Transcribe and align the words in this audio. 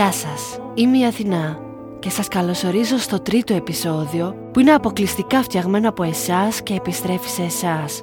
Γεια 0.00 0.12
σας, 0.12 0.58
είμαι 0.74 0.98
η 0.98 1.04
Αθηνά 1.04 1.58
και 1.98 2.10
σας 2.10 2.28
καλωσορίζω 2.28 2.98
στο 2.98 3.20
τρίτο 3.20 3.54
επεισόδιο 3.54 4.34
που 4.52 4.60
είναι 4.60 4.72
αποκλειστικά 4.72 5.42
φτιαγμένο 5.42 5.88
από 5.88 6.02
εσάς 6.02 6.62
και 6.62 6.74
επιστρέφει 6.74 7.28
σε 7.28 7.42
εσάς. 7.42 8.00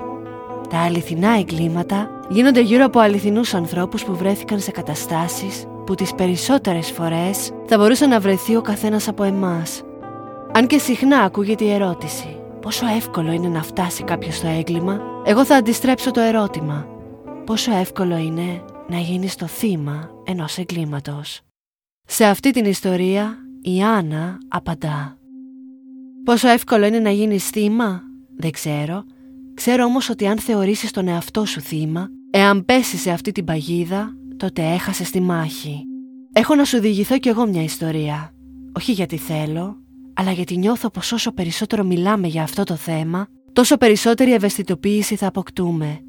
Τα 0.70 0.78
αληθινά 0.78 1.38
εγκλήματα 1.40 2.10
γίνονται 2.30 2.62
γύρω 2.62 2.86
από 2.86 3.00
αληθινούς 3.00 3.54
ανθρώπους 3.54 4.04
που 4.04 4.16
βρέθηκαν 4.16 4.60
σε 4.60 4.72
καταστάσεις 4.72 5.66
που 5.86 5.96
τις 5.96 6.14
περισσότερες 6.14 6.92
φορές 6.92 7.52
θα 7.66 7.78
μπορούσε 7.78 8.06
να 8.06 8.20
βρεθεί 8.20 8.56
ο 8.56 8.62
καθένας 8.62 9.08
από 9.08 9.24
εμάς. 9.24 9.82
Αν 10.54 10.68
και 10.68 10.78
συχνά 10.78 11.20
ακούγεται 11.20 11.64
η 11.64 11.72
ερώτηση 11.72 12.38
πόσο 12.62 12.86
εύκολο 12.96 13.32
είναι 13.32 13.48
να 13.48 13.64
φτάσει 13.64 14.04
κάποιος 14.04 14.36
στο 14.36 14.48
έγκλημα, 14.48 15.02
εγώ 15.26 15.46
θα 15.46 15.56
αντιστρέψω 15.56 16.12
το 16.12 16.20
ερώτημα 16.20 16.88
πόσο 17.46 17.78
εύκολο 17.78 18.18
είναι 18.18 18.62
να 18.88 18.98
γίνεις 18.98 19.36
το 19.36 19.46
θύμα 19.46 20.10
ενός 20.24 20.58
εγκλήματος. 20.58 21.42
Σε 22.10 22.26
αυτή 22.26 22.52
την 22.52 22.66
ιστορία 22.66 23.38
η 23.62 23.82
Άννα 23.82 24.38
απαντά. 24.48 25.18
Πόσο 26.24 26.48
εύκολο 26.48 26.86
είναι 26.86 27.00
να 27.00 27.10
γίνεις 27.10 27.50
θύμα, 27.50 28.02
δεν 28.36 28.52
ξέρω. 28.52 29.04
Ξέρω 29.54 29.84
όμως 29.84 30.10
ότι 30.10 30.28
αν 30.28 30.40
θεωρήσεις 30.40 30.92
τον 30.92 31.08
εαυτό 31.08 31.46
σου 31.46 31.62
θύμα, 31.62 32.10
εάν 32.32 32.66
πέσεις 32.66 33.02
σε 33.02 33.12
αυτή 33.12 33.32
την 33.32 33.46
παγίδα, 33.46 34.16
τότε 34.38 34.62
έχασες 34.62 35.10
τη 35.10 35.22
μάχη. 35.22 35.84
Έχω 36.34 36.56
να 36.56 36.64
σου 36.64 36.80
διηγηθώ 36.80 37.18
κι 37.18 37.30
εγώ 37.30 37.48
μια 37.48 37.64
ιστορία. 37.64 38.34
Όχι 38.78 38.92
γιατί 38.92 39.18
θέλω, 39.18 39.78
αλλά 40.14 40.32
γιατί 40.32 40.58
νιώθω 40.58 40.90
πως 40.90 41.12
όσο 41.12 41.32
περισσότερο 41.32 41.84
μιλάμε 41.84 42.28
για 42.28 42.44
αυτό 42.44 42.64
το 42.64 42.76
θέμα, 42.76 43.28
τόσο 43.54 43.78
περισσότερη 43.78 44.34
ευαισθητοποίηση 44.34 45.16
θα 45.16 45.28
αποκτούμε. 45.28 46.00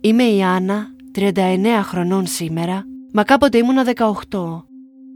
Είμαι 0.00 0.22
η 0.22 0.42
Άννα, 0.42 0.86
39 1.14 1.80
χρονών 1.82 2.26
σήμερα, 2.26 2.84
μα 3.12 3.22
κάποτε 3.22 3.58
ήμουνα 3.58 3.84
18 3.84 4.70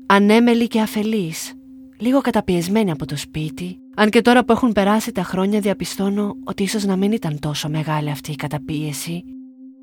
ανέμελη 0.06 0.66
και 0.66 0.80
αφελής, 0.80 1.52
λίγο 1.98 2.20
καταπιεσμένη 2.20 2.90
από 2.90 3.06
το 3.06 3.16
σπίτι, 3.16 3.78
αν 3.96 4.10
και 4.10 4.22
τώρα 4.22 4.44
που 4.44 4.52
έχουν 4.52 4.72
περάσει 4.72 5.12
τα 5.12 5.22
χρόνια 5.22 5.60
διαπιστώνω 5.60 6.36
ότι 6.44 6.62
ίσως 6.62 6.84
να 6.84 6.96
μην 6.96 7.12
ήταν 7.12 7.38
τόσο 7.38 7.68
μεγάλη 7.68 8.10
αυτή 8.10 8.32
η 8.32 8.36
καταπίεση. 8.36 9.24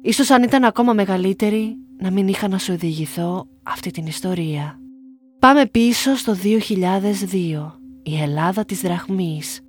Ίσως 0.02 0.30
αν 0.30 0.44
ήταν 0.44 0.64
ακόμα 0.64 0.94
μεγαλύτερη 0.94 1.78
να 1.98 2.12
μην 2.12 2.28
είχα 2.28 2.48
να 2.48 2.58
σου 2.58 2.74
οδηγηθώ 2.74 3.48
αυτή 3.64 3.92
την 3.92 4.06
ιστορία. 4.06 4.80
Πάμε 5.40 5.66
πίσω 5.66 6.16
στο 6.16 6.36
2002, 6.44 7.80
η 8.04 8.22
Ελλάδα 8.22 8.66
της 8.66 8.82
δραχμής. 8.82 9.62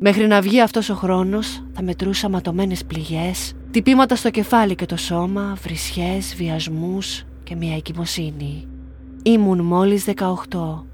Μέχρι 0.00 0.26
να 0.26 0.40
βγει 0.40 0.60
αυτός 0.60 0.88
ο 0.88 0.94
χρόνος 0.94 1.64
θα 1.72 1.82
μετρούσα 1.82 2.28
ματωμένες 2.28 2.84
πληγές, 2.84 3.52
τυπήματα 3.70 4.16
στο 4.16 4.30
κεφάλι 4.30 4.74
και 4.74 4.86
το 4.86 4.96
σώμα, 4.96 5.56
βρισιές, 5.62 6.34
βιασμούς 6.36 7.24
και 7.44 7.54
μια 7.54 7.74
εγκυμοσύνη. 7.74 8.69
Ήμουν 9.22 9.60
μόλις 9.60 10.04
18. 10.04 10.84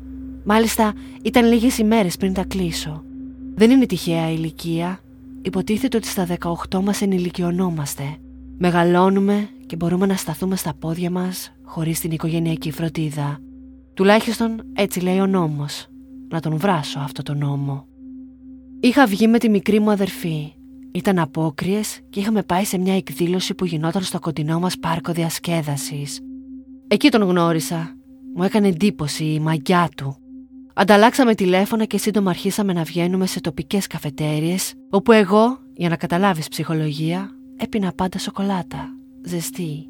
Μάλιστα 0.45 0.93
ήταν 1.23 1.45
λίγες 1.45 1.79
ημέρες 1.79 2.17
πριν 2.17 2.33
τα 2.33 2.45
κλείσω. 2.45 3.05
Δεν 3.55 3.71
είναι 3.71 3.87
τυχαία 3.87 4.31
ηλικία. 4.31 5.01
Υποτίθεται 5.43 5.97
ότι 5.97 6.07
στα 6.07 6.27
18 6.71 6.81
μας 6.81 7.03
ενηλικιωνόμαστε. 7.03 8.17
Μεγαλώνουμε 8.59 9.49
και 9.67 9.77
μπορούμε 9.77 10.07
να 10.07 10.17
σταθούμε 10.17 10.57
στα 10.57 10.75
πόδια 10.79 11.11
μας 11.11 11.53
χωρίς 11.65 12.01
την 12.01 12.11
οικογενειακή 12.11 12.71
φροντίδα. 12.71 13.39
Τουλάχιστον 13.95 14.63
έτσι 14.73 15.01
λέει 15.01 15.19
ο 15.19 15.27
νόμος. 15.27 15.87
Να 16.29 16.41
τον 16.41 16.57
βράσω 16.57 16.99
αυτό 16.99 17.23
το 17.23 17.35
νόμο. 17.35 17.87
Είχα 18.81 19.07
βγει 19.07 19.27
με 19.29 19.39
τη 19.39 19.49
μικρή 19.49 19.81
μου 19.81 19.91
αδερφή. 19.91 20.53
Ήταν 20.93 21.19
απόκριες 21.19 22.01
και 22.11 22.21
είχαμε 22.21 22.43
πάει 22.43 22.65
σε 22.65 22.79
μια 22.79 22.97
εκδήλωση 22.97 23.55
που 23.55 23.65
γινόταν 23.65 24.03
στο 24.03 24.19
κοντινό 24.19 24.59
μας 24.61 24.79
πάρκο 24.79 25.13
διασκέδασης. 25.13 26.21
Εκεί 26.89 27.09
τον 27.09 27.23
γνώρισα 27.23 27.97
μου 28.37 28.42
έκανε 28.42 28.69
εντύπωση 28.69 29.25
η 29.25 29.41
μαγιά 29.41 29.89
του. 29.97 30.17
Ανταλλάξαμε 30.75 31.34
τηλέφωνα 31.34 31.84
και 31.84 31.98
σύντομα 31.98 32.31
αρχίσαμε 32.31 32.72
να 32.72 32.83
βγαίνουμε 32.83 33.27
σε 33.27 33.41
τοπικές 33.41 33.87
καφετέρειε, 33.87 34.56
όπου 34.91 35.12
εγώ, 35.12 35.59
για 35.75 35.88
να 35.88 35.97
καταλάβεις 35.97 36.49
ψυχολογία, 36.49 37.31
έπινα 37.56 37.93
πάντα 37.93 38.19
σοκολάτα. 38.19 38.88
Ζεστή. 39.25 39.87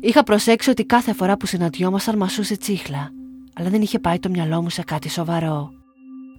Είχα 0.00 0.22
προσέξει 0.22 0.70
ότι 0.70 0.84
κάθε 0.84 1.12
φορά 1.12 1.36
που 1.36 1.46
συναντιόμασταν 1.46 2.16
μασούσε 2.16 2.56
τσίχλα, 2.56 3.10
αλλά 3.54 3.68
δεν 3.68 3.82
είχε 3.82 3.98
πάει 3.98 4.18
το 4.18 4.28
μυαλό 4.28 4.62
μου 4.62 4.70
σε 4.70 4.82
κάτι 4.82 5.08
σοβαρό. 5.08 5.70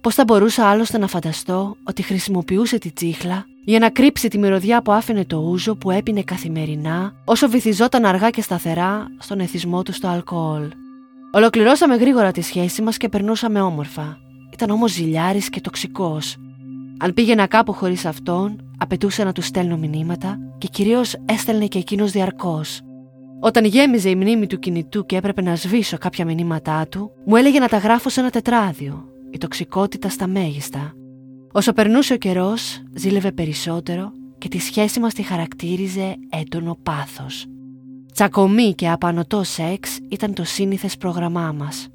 Πώς 0.00 0.14
θα 0.14 0.24
μπορούσα 0.24 0.66
άλλωστε 0.66 0.98
να 0.98 1.06
φανταστώ 1.06 1.76
ότι 1.84 2.02
χρησιμοποιούσε 2.02 2.78
τη 2.78 2.92
τσίχλα 2.92 3.44
για 3.64 3.78
να 3.78 3.90
κρύψει 3.90 4.28
τη 4.28 4.38
μυρωδιά 4.38 4.82
που 4.82 4.92
άφηνε 4.92 5.24
το 5.24 5.36
ούζο 5.36 5.76
που 5.76 5.90
έπινε 5.90 6.22
καθημερινά, 6.22 7.12
όσο 7.24 7.48
βυθιζόταν 7.48 8.04
αργά 8.04 8.30
και 8.30 8.42
σταθερά 8.42 9.06
στον 9.18 9.40
εθισμό 9.40 9.82
του 9.82 9.92
στο 9.92 10.08
αλκοόλ. 10.08 10.68
Ολοκληρώσαμε 11.32 11.94
γρήγορα 11.94 12.30
τη 12.30 12.40
σχέση 12.40 12.82
μας 12.82 12.96
και 12.96 13.08
περνούσαμε 13.08 13.60
όμορφα. 13.60 14.18
Ήταν 14.52 14.70
όμως 14.70 14.92
ζηλιάρης 14.92 15.48
και 15.48 15.60
τοξικός. 15.60 16.36
Αν 16.98 17.14
πήγαινα 17.14 17.46
κάπου 17.46 17.72
χωρίς 17.72 18.04
αυτόν, 18.04 18.70
απαιτούσε 18.78 19.24
να 19.24 19.32
του 19.32 19.42
στέλνω 19.42 19.76
μηνύματα 19.76 20.38
και 20.58 20.66
κυρίως 20.66 21.14
έστελνε 21.24 21.66
και 21.66 21.78
εκείνος 21.78 22.10
διαρκώς. 22.10 22.80
Όταν 23.40 23.64
γέμιζε 23.64 24.10
η 24.10 24.14
μνήμη 24.14 24.46
του 24.46 24.58
κινητού 24.58 25.06
και 25.06 25.16
έπρεπε 25.16 25.42
να 25.42 25.56
σβήσω 25.56 25.98
κάποια 25.98 26.24
μηνύματά 26.24 26.86
του, 26.88 27.10
μου 27.24 27.36
έλεγε 27.36 27.58
να 27.58 27.68
τα 27.68 27.76
γράφω 27.76 28.08
σε 28.08 28.20
ένα 28.20 28.30
τετράδιο. 28.30 29.04
Η 29.30 29.38
τοξικότητα 29.38 30.08
στα 30.08 30.26
μέγιστα. 30.26 30.92
Όσο 31.52 31.72
περνούσε 31.72 32.12
ο 32.12 32.16
καιρός, 32.16 32.82
ζήλευε 32.94 33.32
περισσότερο 33.32 34.12
και 34.38 34.48
τη 34.48 34.58
σχέση 34.58 35.00
μας 35.00 35.14
τη 35.14 35.22
χαρακτήριζε 35.22 36.16
έντονο 36.30 36.78
πάθος. 36.82 37.46
Τσακωμή 38.12 38.74
και 38.74 38.88
απανοτό 38.88 39.42
σεξ 39.42 39.98
ήταν 40.08 40.34
το 40.34 40.44
σύνηθες 40.44 40.96
πρόγραμμά 40.96 41.52
μας. 41.52 41.88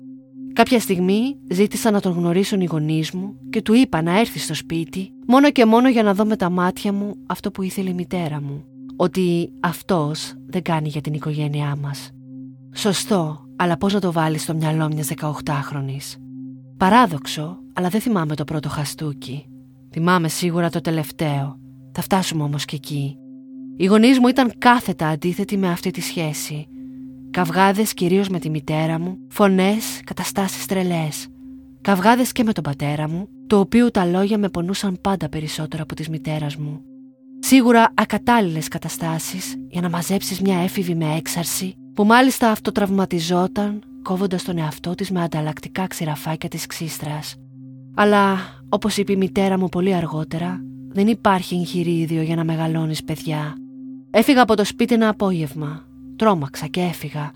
Κάποια 0.54 0.80
στιγμή 0.80 1.38
ζήτησα 1.52 1.92
να 1.92 2.00
τον 2.00 2.14
γνωρίσουν 2.14 2.62
οι 2.62 2.66
γονείς 2.66 3.12
μου 3.12 3.36
και 3.50 3.62
του 3.62 3.74
είπα 3.74 4.02
να 4.02 4.20
έρθει 4.20 4.40
στο 4.40 4.54
σπίτι 4.54 5.12
μόνο 5.28 5.52
και 5.52 5.66
μόνο 5.66 5.90
για 5.90 6.04
να 6.04 6.14
δω 6.14 6.26
με 6.26 6.36
τα 6.36 6.50
μάτια 6.50 6.94
μου 6.94 7.16
αυτό 7.28 7.52
που 7.52 7.62
ήθελε 7.62 7.90
η 7.90 7.94
μητέρα 7.94 8.42
μου. 8.42 8.64
Ότι 8.96 9.50
αυτός 9.60 10.34
δεν 10.48 10.62
κάνει 10.62 10.88
για 10.88 11.02
την 11.02 11.14
οικογένειά 11.14 11.76
μας. 11.82 12.12
Σωστό, 12.76 13.46
αλλά 13.56 13.78
πώς 13.78 13.94
να 13.94 14.00
το 14.00 14.12
βάλεις 14.12 14.42
στο 14.42 14.56
μυαλό 14.56 14.88
μιας 14.88 15.08
18χρονης. 15.08 16.16
Παράδοξο, 16.78 17.58
αλλά 17.74 17.90
δεν 17.90 18.02
θυμάμαι 18.02 18.36
το 18.36 18.44
πρώτο 18.44 18.70
χαστούκι. 18.70 19.46
Θυμάμαι 19.92 20.28
σίγουρα 20.28 20.70
το 20.70 20.82
τελευταίο. 20.82 21.60
Θα 21.92 22.02
φτάσουμε 22.02 22.44
όμως 22.44 22.66
και 22.66 22.76
εκεί. 22.76 23.18
Οι 23.78 23.86
γονείς 23.86 24.20
μου 24.20 24.28
ήταν 24.28 24.54
κάθετα 24.58 25.08
αντίθετοι 25.08 25.58
με 25.58 25.72
αυτή 25.72 25.92
τη 25.92 26.02
σχέση. 26.02 26.68
Καυγάδες 27.32 27.94
κυρίως 27.94 28.30
με 28.30 28.40
τη 28.40 28.50
μητέρα 28.50 29.00
μου, 29.00 29.18
φωνές, 29.30 30.02
καταστάσεις 30.04 30.66
τρελές. 30.66 31.28
Καυγάδες 31.82 32.32
και 32.32 32.44
με 32.44 32.54
τον 32.54 32.64
πατέρα 32.64 33.10
μου, 33.10 33.28
το 33.48 33.60
οποίο 33.60 33.92
τα 33.92 34.06
λόγια 34.06 34.38
με 34.38 34.50
πονούσαν 34.50 34.98
πάντα 35.02 35.30
περισσότερο 35.30 35.84
από 35.84 35.96
τη 35.96 36.10
μητέρας 36.10 36.56
μου. 36.56 36.82
Σίγουρα 37.40 37.92
ακατάλληλες 37.94 38.68
καταστάσεις 38.68 39.56
για 39.68 39.82
να 39.82 39.90
μαζέψεις 39.90 40.42
μια 40.42 40.58
έφηβη 40.58 40.96
με 40.96 41.16
έξαρση, 41.16 41.76
που 41.94 42.06
μάλιστα 42.06 42.50
αυτοτραυματιζόταν, 42.50 43.82
κόβοντας 44.02 44.44
τον 44.44 44.58
εαυτό 44.58 44.96
της 44.96 45.12
με 45.12 45.22
ανταλλακτικά 45.22 45.88
ξηραφάκια 45.88 46.50
της 46.50 46.66
ξύστρας. 46.66 47.36
Αλλά, 47.96 48.38
όπως 48.70 48.98
είπε 48.98 49.12
η 49.12 49.16
μητέρα 49.16 49.60
μου 49.60 49.70
πολύ 49.70 49.94
αργότερα, 49.94 50.62
δεν 50.90 51.08
υπάρχει 51.08 51.56
εγχειρίδιο 51.56 52.22
για 52.22 52.36
να 52.36 52.44
μεγαλώνεις 52.44 53.04
παιδιά. 53.04 53.56
Έφυγα 54.18 54.42
από 54.42 54.56
το 54.56 54.66
σπίτι 54.66 54.94
ένα 54.94 55.10
απόγευμα. 55.10 55.86
Τρόμαξα 56.16 56.68
και 56.68 56.82
έφυγα. 56.82 57.32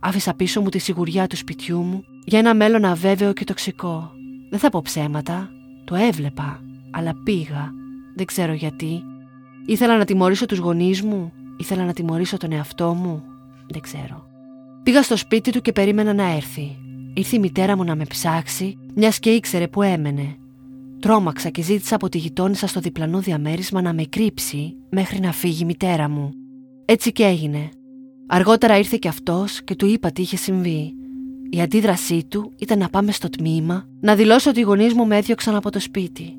Άφησα 0.00 0.34
πίσω 0.34 0.60
μου 0.60 0.68
τη 0.68 0.78
σιγουριά 0.78 1.26
του 1.26 1.36
σπιτιού 1.36 1.78
μου 1.78 2.04
για 2.24 2.38
ένα 2.38 2.54
μέλλον 2.54 2.84
αβέβαιο 2.84 3.32
και 3.32 3.44
τοξικό. 3.44 4.10
Δεν 4.50 4.58
θα 4.58 4.68
πω 4.68 4.82
ψέματα. 4.82 5.50
Το 5.84 5.94
έβλεπα. 5.94 6.60
Αλλά 6.90 7.14
πήγα. 7.24 7.72
Δεν 8.16 8.26
ξέρω 8.26 8.52
γιατί. 8.52 9.02
Ήθελα 9.66 9.96
να 9.96 10.04
τιμωρήσω 10.04 10.46
τους 10.46 10.58
γονείς 10.58 11.02
μου. 11.02 11.32
Ήθελα 11.56 11.84
να 11.84 11.92
τιμωρήσω 11.92 12.36
τον 12.36 12.52
εαυτό 12.52 12.94
μου. 12.94 13.22
Δεν 13.68 13.80
ξέρω. 13.80 14.26
Πήγα 14.82 15.02
στο 15.02 15.16
σπίτι 15.16 15.52
του 15.52 15.60
και 15.60 15.72
περίμενα 15.72 16.14
να 16.14 16.34
έρθει. 16.34 16.78
Ήρθε 17.14 17.36
η 17.36 17.38
μητέρα 17.38 17.76
μου 17.76 17.84
να 17.84 17.94
με 17.94 18.04
ψάξει, 18.04 18.76
μιας 18.94 19.18
και 19.18 19.30
ήξερε 19.30 19.68
που 19.68 19.82
έμενε. 19.82 20.36
Τρόμαξα 21.00 21.48
και 21.48 21.62
ζήτησα 21.62 21.94
από 21.94 22.08
τη 22.08 22.18
γειτόνισσα 22.18 22.66
στο 22.66 22.80
διπλανό 22.80 23.18
διαμέρισμα 23.18 23.82
να 23.82 23.92
με 23.92 24.04
κρύψει 24.04 24.76
μέχρι 24.90 25.20
να 25.20 25.32
φύγει 25.32 25.62
η 25.62 25.64
μητέρα 25.64 26.08
μου. 26.08 26.32
Έτσι 26.84 27.12
και 27.12 27.24
έγινε. 27.24 27.68
Αργότερα 28.26 28.78
ήρθε 28.78 28.96
και 29.00 29.08
αυτός 29.08 29.62
και 29.62 29.74
του 29.74 29.86
είπα 29.86 30.10
τι 30.10 30.22
είχε 30.22 30.36
συμβεί. 30.36 30.92
Η 31.50 31.60
αντίδρασή 31.60 32.24
του 32.28 32.52
ήταν 32.58 32.78
να 32.78 32.88
πάμε 32.88 33.12
στο 33.12 33.28
τμήμα 33.28 33.84
να 34.00 34.14
δηλώσω 34.14 34.50
ότι 34.50 34.60
οι 34.60 34.62
γονείς 34.62 34.94
μου 34.94 35.06
με 35.06 35.16
έδιωξαν 35.16 35.54
από 35.54 35.70
το 35.70 35.80
σπίτι. 35.80 36.36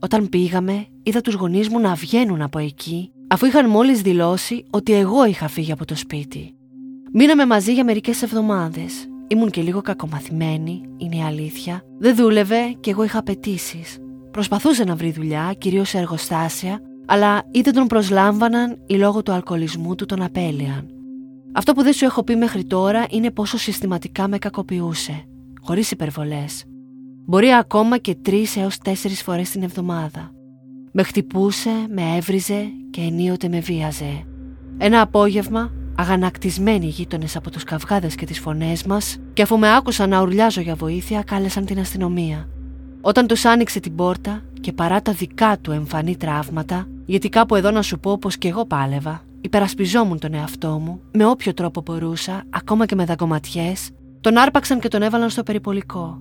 Όταν 0.00 0.28
πήγαμε, 0.28 0.86
είδα 1.02 1.20
τους 1.20 1.34
γονείς 1.34 1.68
μου 1.68 1.80
να 1.80 1.94
βγαίνουν 1.94 2.42
από 2.42 2.58
εκεί, 2.58 3.10
αφού 3.28 3.46
είχαν 3.46 3.70
μόλις 3.70 4.02
δηλώσει 4.02 4.64
ότι 4.70 4.92
εγώ 4.92 5.26
είχα 5.26 5.48
φύγει 5.48 5.72
από 5.72 5.84
το 5.84 5.96
σπίτι. 5.96 6.54
Μείναμε 7.12 7.46
μαζί 7.46 7.72
για 7.72 7.84
μερικές 7.84 8.22
εβδομάδες 8.22 9.06
Ήμουν 9.28 9.50
και 9.50 9.62
λίγο 9.62 9.80
κακομαθημένη, 9.80 10.80
είναι 10.96 11.16
η 11.16 11.22
αλήθεια. 11.22 11.82
Δεν 11.98 12.16
δούλευε 12.16 12.76
και 12.80 12.90
εγώ 12.90 13.04
είχα 13.04 13.18
απαιτήσει. 13.18 13.82
Προσπαθούσε 14.30 14.84
να 14.84 14.94
βρει 14.94 15.10
δουλειά, 15.10 15.54
κυρίως 15.58 15.88
σε 15.88 15.98
εργοστάσια, 15.98 16.80
αλλά 17.06 17.42
ή 17.50 17.60
δεν 17.60 17.72
τον 17.72 17.86
προσλάμβαναν 17.86 18.78
ή 18.86 18.94
λόγω 18.94 19.22
του 19.22 19.32
αλκοολισμού 19.32 19.94
του 19.94 20.06
τον 20.06 20.22
απέλυαν. 20.22 20.88
Αυτό 21.52 21.72
που 21.72 21.82
δεν 21.82 21.92
σου 21.92 22.04
έχω 22.04 22.22
πει 22.22 22.36
μέχρι 22.36 22.64
τώρα 22.64 23.06
είναι 23.10 23.30
πόσο 23.30 23.58
συστηματικά 23.58 24.28
με 24.28 24.38
κακοποιούσε, 24.38 25.24
χωρίς 25.60 25.90
υπερβολές. 25.90 26.64
Μπορεί 27.26 27.48
ακόμα 27.52 27.98
και 27.98 28.14
τρεις 28.14 28.56
έως 28.56 28.78
τέσσερις 28.78 29.22
φορές 29.22 29.50
την 29.50 29.62
εβδομάδα. 29.62 30.30
Με 30.92 31.02
χτυπούσε, 31.02 31.70
με 31.88 32.02
έβριζε 32.16 32.66
και 32.90 33.00
ενίοτε 33.00 33.48
με 33.48 33.60
βίαζε. 33.60 34.24
Ένα 34.78 35.00
απόγευμα, 35.00 35.72
αγανακτισμένοι 35.96 36.86
γείτονες 36.86 37.36
από 37.36 37.50
τους 37.50 37.64
καυγάδες 37.64 38.14
και 38.14 38.26
τις 38.26 38.38
φωνές 38.38 38.84
μας 38.84 39.18
και 39.32 39.42
αφού 39.42 39.58
με 39.58 39.74
άκουσαν 39.74 40.08
να 40.08 40.20
ουρλιάζω 40.20 40.60
για 40.60 40.74
βοήθεια, 40.74 41.22
κάλεσαν 41.22 41.64
την 41.64 41.78
αστυνομία. 41.78 42.48
Όταν 43.00 43.26
τους 43.26 43.44
άνοιξε 43.44 43.80
την 43.80 43.94
πόρτα 43.94 44.42
και 44.60 44.72
παρά 44.72 45.02
τα 45.02 45.12
δικά 45.12 45.58
του 45.58 45.70
εμφανή 45.70 46.16
τραύματα, 46.16 46.88
γιατί 47.04 47.28
κάπου 47.28 47.54
εδώ 47.54 47.70
να 47.70 47.82
σου 47.82 48.00
πω 48.00 48.18
πως 48.18 48.38
και 48.38 48.48
εγώ 48.48 48.66
πάλευα, 48.66 49.22
υπερασπιζόμουν 49.40 50.18
τον 50.18 50.34
εαυτό 50.34 50.68
μου 50.68 51.00
με 51.12 51.26
όποιο 51.26 51.54
τρόπο 51.54 51.80
μπορούσα, 51.80 52.44
ακόμα 52.50 52.86
και 52.86 52.94
με 52.94 53.04
δαγκωματιές, 53.04 53.90
τον 54.20 54.36
άρπαξαν 54.36 54.80
και 54.80 54.88
τον 54.88 55.02
έβαλαν 55.02 55.30
στο 55.30 55.42
περιπολικό. 55.42 56.18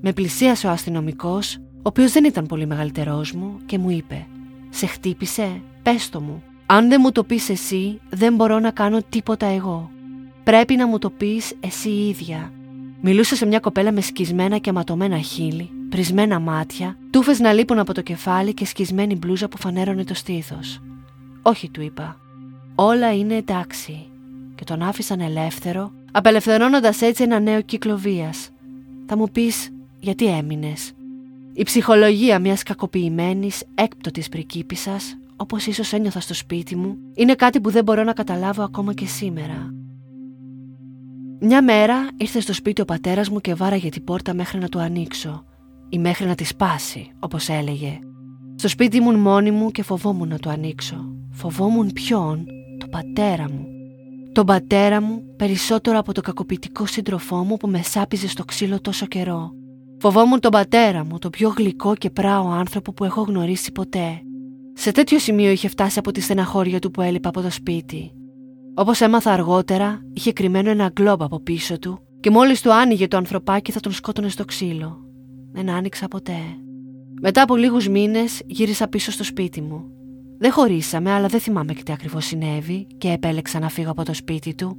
Με 0.00 0.12
πλησίασε 0.12 0.66
ο 0.66 0.70
αστυνομικός, 0.70 1.56
ο 1.56 1.82
οποίος 1.82 2.12
δεν 2.12 2.24
ήταν 2.24 2.46
πολύ 2.46 2.66
μεγαλύτερός 2.66 3.32
μου 3.32 3.56
και 3.66 3.78
μου 3.78 3.90
είπε: 3.90 4.26
Σε 4.70 4.86
χτύπησε, 4.86 5.62
πες 5.82 6.08
το 6.08 6.20
μου. 6.20 6.42
Αν 6.74 6.88
δεν 6.88 7.00
μου 7.02 7.12
το 7.12 7.24
πεις 7.24 7.48
εσύ, 7.48 8.00
δεν 8.10 8.34
μπορώ 8.34 8.58
να 8.58 8.70
κάνω 8.70 9.02
τίποτα 9.08 9.46
εγώ. 9.46 9.90
Πρέπει 10.44 10.76
να 10.76 10.86
μου 10.86 10.98
το 10.98 11.10
πεις 11.10 11.54
εσύ 11.60 11.88
ίδια. 11.88 12.52
Μιλούσε 13.00 13.36
σε 13.36 13.46
μια 13.46 13.58
κοπέλα 13.58 13.92
με 13.92 14.00
σκισμένα 14.00 14.58
και 14.58 14.72
ματωμένα 14.72 15.18
χείλη, 15.18 15.70
πρισμένα 15.88 16.38
μάτια, 16.38 16.96
τούφες 17.10 17.38
να 17.38 17.52
λείπουν 17.52 17.78
από 17.78 17.94
το 17.94 18.00
κεφάλι 18.00 18.54
και 18.54 18.66
σκισμένη 18.66 19.16
μπλούζα 19.16 19.48
που 19.48 19.58
φανέρωνε 19.58 20.04
το 20.04 20.14
στήθος. 20.14 20.80
Όχι, 21.42 21.70
του 21.70 21.82
είπα. 21.82 22.16
Όλα 22.74 23.14
είναι 23.14 23.34
εντάξει. 23.34 24.06
Και 24.54 24.64
τον 24.64 24.82
άφησαν 24.82 25.20
ελεύθερο, 25.20 25.92
απελευθερώνοντας 26.12 27.00
έτσι 27.00 27.22
ένα 27.22 27.40
νέο 27.40 27.60
κύκλο 27.62 27.96
βίας. 27.96 28.50
Θα 29.06 29.16
μου 29.16 29.28
πεις, 29.32 29.70
γιατί 30.00 30.26
έμεινες; 30.26 30.92
Η 31.52 31.62
ψυχολογία 31.62 32.38
μιας 32.38 32.62
κακοποιημένης, 32.62 33.62
έκπτωτης 33.74 34.28
πρικίπισσας, 34.28 35.16
όπως 35.42 35.66
ίσως 35.66 35.92
ένιωθα 35.92 36.20
στο 36.20 36.34
σπίτι 36.34 36.76
μου, 36.76 36.96
είναι 37.14 37.34
κάτι 37.34 37.60
που 37.60 37.70
δεν 37.70 37.84
μπορώ 37.84 38.02
να 38.04 38.12
καταλάβω 38.12 38.62
ακόμα 38.62 38.94
και 38.94 39.06
σήμερα. 39.06 39.74
Μια 41.40 41.62
μέρα 41.62 42.08
ήρθε 42.16 42.40
στο 42.40 42.52
σπίτι 42.52 42.80
ο 42.80 42.84
πατέρας 42.84 43.28
μου 43.28 43.40
και 43.40 43.54
βάραγε 43.54 43.88
την 43.88 44.04
πόρτα 44.04 44.34
μέχρι 44.34 44.58
να 44.58 44.68
του 44.68 44.78
ανοίξω 44.78 45.44
ή 45.88 45.98
μέχρι 45.98 46.26
να 46.26 46.34
τη 46.34 46.44
σπάσει, 46.44 47.10
όπως 47.18 47.48
έλεγε. 47.48 47.98
Στο 48.56 48.68
σπίτι 48.68 48.96
ήμουν 48.96 49.14
μόνη 49.14 49.50
μου 49.50 49.70
και 49.70 49.82
φοβόμουν 49.82 50.28
να 50.28 50.38
του 50.38 50.50
ανοίξω. 50.50 51.14
Φοβόμουν 51.30 51.92
ποιον, 51.92 52.46
το 52.78 52.86
πατέρα 52.90 53.50
μου. 53.50 53.66
Τον 54.32 54.46
πατέρα 54.46 55.02
μου 55.02 55.22
περισσότερο 55.36 55.98
από 55.98 56.12
το 56.12 56.20
κακοποιητικό 56.20 56.86
σύντροφό 56.86 57.36
μου 57.36 57.56
που 57.56 57.68
με 57.68 57.82
σάπιζε 57.82 58.28
στο 58.28 58.44
ξύλο 58.44 58.80
τόσο 58.80 59.06
καιρό. 59.06 59.52
Φοβόμουν 59.98 60.40
τον 60.40 60.50
πατέρα 60.50 61.04
μου, 61.04 61.18
το 61.18 61.30
πιο 61.30 61.54
γλυκό 61.56 61.94
και 61.94 62.10
πράο 62.10 62.48
άνθρωπο 62.48 62.92
που 62.92 63.04
έχω 63.04 63.22
γνωρίσει 63.22 63.72
ποτέ. 63.72 64.22
Σε 64.74 64.90
τέτοιο 64.90 65.18
σημείο 65.18 65.50
είχε 65.50 65.68
φτάσει 65.68 65.98
από 65.98 66.12
τη 66.12 66.20
στεναχώρια 66.20 66.78
του 66.78 66.90
που 66.90 67.00
έλειπα 67.00 67.28
από 67.28 67.40
το 67.40 67.50
σπίτι. 67.50 68.12
Όπως 68.74 69.00
έμαθα 69.00 69.32
αργότερα, 69.32 70.00
είχε 70.12 70.32
κρυμμένο 70.32 70.70
ένα 70.70 70.90
γκλόμπ 70.92 71.22
από 71.22 71.40
πίσω 71.40 71.78
του 71.78 71.98
και 72.20 72.30
μόλις 72.30 72.62
του 72.62 72.72
άνοιγε 72.72 73.08
το 73.08 73.16
ανθρωπάκι 73.16 73.72
θα 73.72 73.80
τον 73.80 73.92
σκότωνε 73.92 74.28
στο 74.28 74.44
ξύλο. 74.44 74.98
Δεν 75.52 75.70
άνοιξα 75.70 76.08
ποτέ. 76.08 76.38
Μετά 77.20 77.42
από 77.42 77.56
λίγους 77.56 77.88
μήνες 77.88 78.42
γύρισα 78.46 78.88
πίσω 78.88 79.10
στο 79.10 79.24
σπίτι 79.24 79.60
μου. 79.60 79.84
Δεν 80.38 80.52
χωρίσαμε, 80.52 81.10
αλλά 81.10 81.26
δεν 81.26 81.40
θυμάμαι 81.40 81.72
και 81.72 81.82
τι 81.82 81.92
ακριβώς 81.92 82.24
συνέβη 82.24 82.86
και 82.98 83.08
επέλεξα 83.08 83.58
να 83.58 83.68
φύγω 83.68 83.90
από 83.90 84.04
το 84.04 84.14
σπίτι 84.14 84.54
του. 84.54 84.76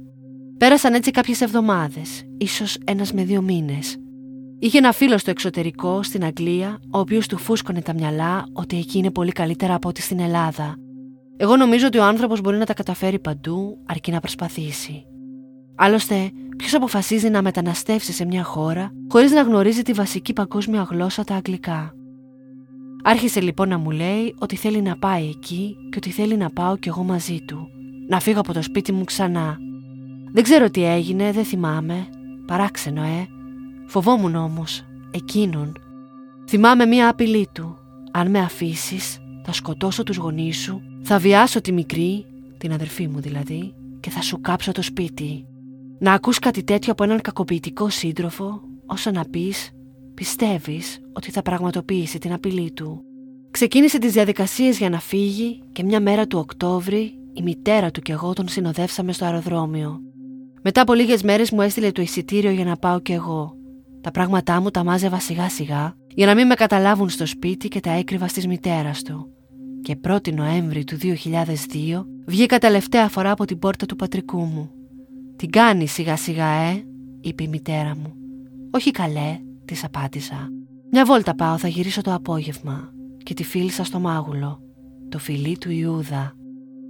Πέρασαν 0.58 0.94
έτσι 0.94 1.10
κάποιες 1.10 1.40
εβδομάδες, 1.40 2.22
ίσως 2.38 2.78
ένας 2.84 3.12
με 3.12 3.24
δύο 3.24 3.42
μήνες. 3.42 3.96
Είχε 4.58 4.78
ένα 4.78 4.92
φίλο 4.92 5.18
στο 5.18 5.30
εξωτερικό, 5.30 6.02
στην 6.02 6.24
Αγγλία, 6.24 6.78
ο 6.90 6.98
οποίος 6.98 7.28
του 7.28 7.38
φούσκωνε 7.38 7.80
τα 7.80 7.94
μυαλά 7.94 8.44
ότι 8.52 8.78
εκεί 8.78 8.98
είναι 8.98 9.10
πολύ 9.10 9.32
καλύτερα 9.32 9.74
από 9.74 9.88
ό,τι 9.88 10.02
στην 10.02 10.20
Ελλάδα. 10.20 10.74
Εγώ 11.36 11.56
νομίζω 11.56 11.86
ότι 11.86 11.98
ο 11.98 12.04
άνθρωπος 12.04 12.40
μπορεί 12.40 12.56
να 12.56 12.66
τα 12.66 12.74
καταφέρει 12.74 13.18
παντού, 13.18 13.78
αρκεί 13.86 14.10
να 14.10 14.20
προσπαθήσει. 14.20 15.04
Άλλωστε, 15.76 16.30
ποιος 16.56 16.74
αποφασίζει 16.74 17.28
να 17.28 17.42
μεταναστεύσει 17.42 18.12
σε 18.12 18.24
μια 18.24 18.42
χώρα 18.42 18.92
χωρίς 19.08 19.32
να 19.32 19.42
γνωρίζει 19.42 19.82
τη 19.82 19.92
βασική 19.92 20.32
παγκόσμια 20.32 20.86
γλώσσα 20.90 21.24
τα 21.24 21.34
αγγλικά; 21.34 21.94
Άρχισε 23.06 23.40
λοιπόν 23.40 23.68
να 23.68 23.78
μου 23.78 23.90
λέει 23.90 24.34
ότι 24.38 24.56
θέλει 24.56 24.82
να 24.82 24.96
πάει 24.96 25.28
εκεί 25.28 25.76
και 25.90 25.96
ότι 25.96 26.10
θέλει 26.10 26.36
να 26.36 26.50
πάω 26.50 26.76
κι 26.76 26.88
εγώ 26.88 27.02
μαζί 27.02 27.40
του. 27.46 27.68
Να 28.08 28.20
φύγω 28.20 28.40
από 28.40 28.52
το 28.52 28.62
σπίτι 28.62 28.92
μου 28.92 29.04
ξανά. 29.04 29.58
Δεν 30.32 30.42
ξέρω 30.42 30.70
τι 30.70 30.84
έγινε, 30.84 31.32
δεν 31.32 31.44
θυμάμαι. 31.44 32.06
Παράξενο, 32.46 33.02
ε. 33.02 33.28
Φοβόμουν 33.86 34.34
όμως 34.34 34.82
εκείνον. 35.10 35.72
Θυμάμαι 36.48 36.86
μία 36.86 37.08
απειλή 37.08 37.48
του. 37.52 37.76
Αν 38.12 38.30
με 38.30 38.38
αφήσεις, 38.38 39.18
θα 39.44 39.52
σκοτώσω 39.52 40.02
τους 40.02 40.16
γονείς 40.16 40.58
σου, 40.58 40.82
θα 41.02 41.18
βιάσω 41.18 41.60
τη 41.60 41.72
μικρή, 41.72 42.26
την 42.58 42.72
αδερφή 42.72 43.08
μου 43.08 43.20
δηλαδή, 43.20 43.74
και 44.00 44.10
θα 44.10 44.20
σου 44.22 44.40
κάψω 44.40 44.72
το 44.72 44.82
σπίτι. 44.82 45.46
Να 45.98 46.12
ακούς 46.12 46.38
κάτι 46.38 46.64
τέτοιο 46.64 46.92
από 46.92 47.04
έναν 47.04 47.20
κακοποιητικό 47.20 47.88
σύντροφο, 47.88 48.60
όσο 48.86 49.10
να 49.10 49.24
πεις, 49.24 49.70
πιστεύεις 50.14 51.00
ότι 51.12 51.30
θα 51.30 51.42
πραγματοποιήσει 51.42 52.18
την 52.18 52.32
απειλή 52.32 52.72
του. 52.72 53.02
Ξεκίνησε 53.50 53.98
τις 53.98 54.12
διαδικασίες 54.12 54.78
για 54.78 54.90
να 54.90 55.00
φύγει 55.00 55.62
και 55.72 55.82
μια 55.82 56.00
μέρα 56.00 56.26
του 56.26 56.38
Οκτώβρη 56.38 57.18
η 57.32 57.42
μητέρα 57.42 57.90
του 57.90 58.00
και 58.00 58.12
εγώ 58.12 58.32
τον 58.32 58.48
συνοδεύσαμε 58.48 59.12
στο 59.12 59.24
αεροδρόμιο. 59.24 60.00
Μετά 60.62 60.80
από 60.80 60.94
λίγες 60.94 61.22
μέρες 61.22 61.50
μου 61.50 61.60
έστειλε 61.60 61.92
το 61.92 62.02
εισιτήριο 62.02 62.50
για 62.50 62.64
να 62.64 62.76
πάω 62.76 63.00
κι 63.00 63.12
εγώ. 63.12 63.56
Τα 64.04 64.10
πράγματά 64.10 64.60
μου 64.60 64.70
τα 64.70 64.84
μάζευα 64.84 65.18
σιγά 65.18 65.48
σιγά 65.48 65.94
για 66.14 66.26
να 66.26 66.34
μην 66.34 66.46
με 66.46 66.54
καταλάβουν 66.54 67.08
στο 67.08 67.26
σπίτι 67.26 67.68
και 67.68 67.80
τα 67.80 67.90
έκρυβα 67.90 68.28
στις 68.28 68.46
μητέρας 68.46 69.02
του. 69.02 69.28
Και 69.82 69.96
1η 70.08 70.32
Νοέμβρη 70.34 70.84
του 70.84 70.96
2002 70.96 72.04
βγήκα 72.26 72.58
τελευταία 72.58 73.08
φορά 73.08 73.30
από 73.30 73.44
την 73.44 73.58
πόρτα 73.58 73.86
του 73.86 73.96
πατρικού 73.96 74.40
μου. 74.40 74.70
«Την 75.36 75.50
κάνει 75.50 75.86
σιγά 75.86 76.16
σιγά 76.16 76.46
ε» 76.46 76.84
είπε 77.20 77.42
η 77.42 77.48
μητέρα 77.48 77.96
μου. 77.96 78.12
«Όχι 78.70 78.90
καλέ» 78.90 79.38
της 79.64 79.84
απάντησα. 79.84 80.48
«Μια 80.90 81.04
βόλτα 81.04 81.34
πάω 81.34 81.58
θα 81.58 81.68
γυρίσω 81.68 82.00
το 82.00 82.14
απόγευμα» 82.14 82.92
και 83.22 83.34
τη 83.34 83.44
φίλησα 83.44 83.84
στο 83.84 84.00
μάγουλο. 84.00 84.60
Το 85.08 85.18
φιλί 85.18 85.58
του 85.58 85.70
Ιούδα. 85.70 86.32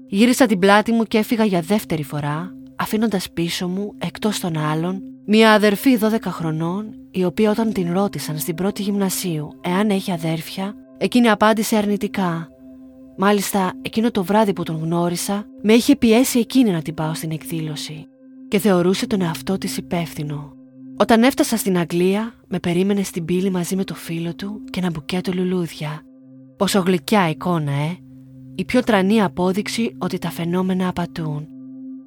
Γύρισα 0.06 0.46
την 0.46 0.58
πλάτη 0.58 0.93
μου 0.93 1.02
και 1.02 1.19
έφυγα 1.19 1.44
για 1.44 1.60
δεύτερη 1.60 2.02
φορά 2.02 2.55
αφήνοντας 2.76 3.32
πίσω 3.32 3.69
μου, 3.69 3.94
εκτός 3.99 4.40
των 4.40 4.56
άλλων, 4.56 5.03
μια 5.26 5.52
αδερφή 5.52 5.98
12 6.00 6.19
χρονών, 6.22 6.94
η 7.10 7.24
οποία 7.24 7.50
όταν 7.50 7.72
την 7.72 7.93
ρώτησαν 7.93 8.38
στην 8.38 8.54
πρώτη 8.54 8.82
γυμνασίου 8.82 9.48
εάν 9.60 9.90
έχει 9.90 10.12
αδέρφια, 10.12 10.74
εκείνη 10.98 11.28
απάντησε 11.28 11.76
αρνητικά. 11.76 12.48
Μάλιστα, 13.16 13.72
εκείνο 13.82 14.10
το 14.10 14.24
βράδυ 14.24 14.52
που 14.52 14.62
τον 14.62 14.81
γνώρισα, 14.82 15.46
με 15.62 15.72
είχε 15.72 15.96
πιέσει 15.96 16.38
εκείνη 16.38 16.70
να 16.70 16.82
την 16.82 16.94
πάω 16.94 17.14
στην 17.14 17.31
εκδήλωση 17.31 18.06
και 18.48 18.58
θεωρούσε 18.58 19.06
τον 19.06 19.20
εαυτό 19.20 19.58
της 19.58 19.76
υπεύθυνο. 19.76 20.52
Όταν 20.96 21.22
έφτασα 21.22 21.56
στην 21.56 21.78
Αγγλία, 21.78 22.34
με 22.48 22.58
περίμενε 22.58 23.02
στην 23.02 23.24
πύλη 23.24 23.50
μαζί 23.50 23.76
με 23.76 23.84
το 23.84 23.94
φίλο 23.94 24.34
του 24.34 24.62
και 24.70 24.81
ένα 24.81 24.90
μπουκέτο 24.90 25.32
λουλούδια. 25.32 26.02
Πόσο 26.56 26.81
γλυκιά 26.81 27.28
εικόνα, 27.28 27.72
ε! 27.72 27.96
Η 28.54 28.64
πιο 28.64 28.81
τρανή 28.81 29.22
απόδειξη 29.22 29.94
ότι 29.98 30.19
τα 30.19 30.31
φαινόμενα 30.31 30.88
απατούν. 30.88 31.46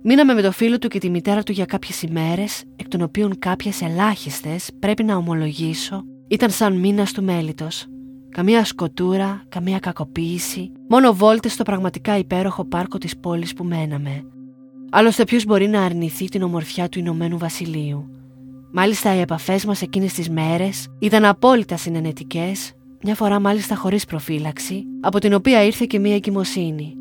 Μείναμε 0.04 0.34
με 0.34 0.42
το 0.42 0.52
φίλο 0.52 0.78
του 0.78 0.88
και 0.88 1.00
τη 1.00 1.10
μητέρα 1.10 1.44
του 1.44 1.52
για 1.52 1.66
κάποιες 1.66 2.02
ημέρες, 2.02 2.64
εκ 2.76 2.88
των 2.88 3.02
οποίων 3.02 3.40
κάποιες 3.40 3.82
ελάχιστες, 3.82 4.70
πρέπει 4.80 5.04
να 5.04 5.16
ομολογήσω, 5.16 6.04
ήταν 6.28 6.50
σαν 6.50 6.80
μήνα 6.80 7.06
του 7.14 7.24
μέλητος. 7.24 7.86
Καμία 8.30 8.66
σκοτούρα, 8.66 9.44
καμία 9.50 9.80
κακοποίηση, 9.80 10.72
μόνο 10.90 11.14
βόλτες 11.14 11.54
στο 11.54 11.64
πραγματικά 11.64 12.18
υπέροχο 12.18 12.66
πάρκο 12.66 12.98
της 12.98 13.18
πόλης 13.18 13.54
που 13.54 13.64
μέναμε. 13.64 14.24
Άλλωστε, 14.92 15.24
ποιος 15.24 15.46
μπορεί 15.46 15.68
να 15.68 15.84
αρνηθεί 15.84 16.26
την 16.26 16.42
ομορφιά 16.42 16.90
του 16.90 17.00
Ηνωμένου 17.00 17.38
Βασιλείου; 17.38 18.10
Μάλιστα, 18.72 19.16
οι 19.16 19.20
επαφές 19.20 19.66
μας 19.66 19.82
εκείνες 19.82 20.14
τις 20.14 20.30
μέρες 20.30 20.88
ήταν 21.00 21.26
απόλυτα 21.26 21.78
συνενετικές, 21.78 22.72
μια 23.04 23.16
φορά 23.16 23.40
μάλιστα 23.40 23.76
χωρίς 23.76 24.06
προφύλαξη, 24.06 24.84
από 25.02 25.20
την 25.20 25.34
οποία 25.34 25.64
ήρθε 25.64 25.86
και 25.86 26.00
μία 26.00 26.16
εγκυμοσύνη. 26.16 26.94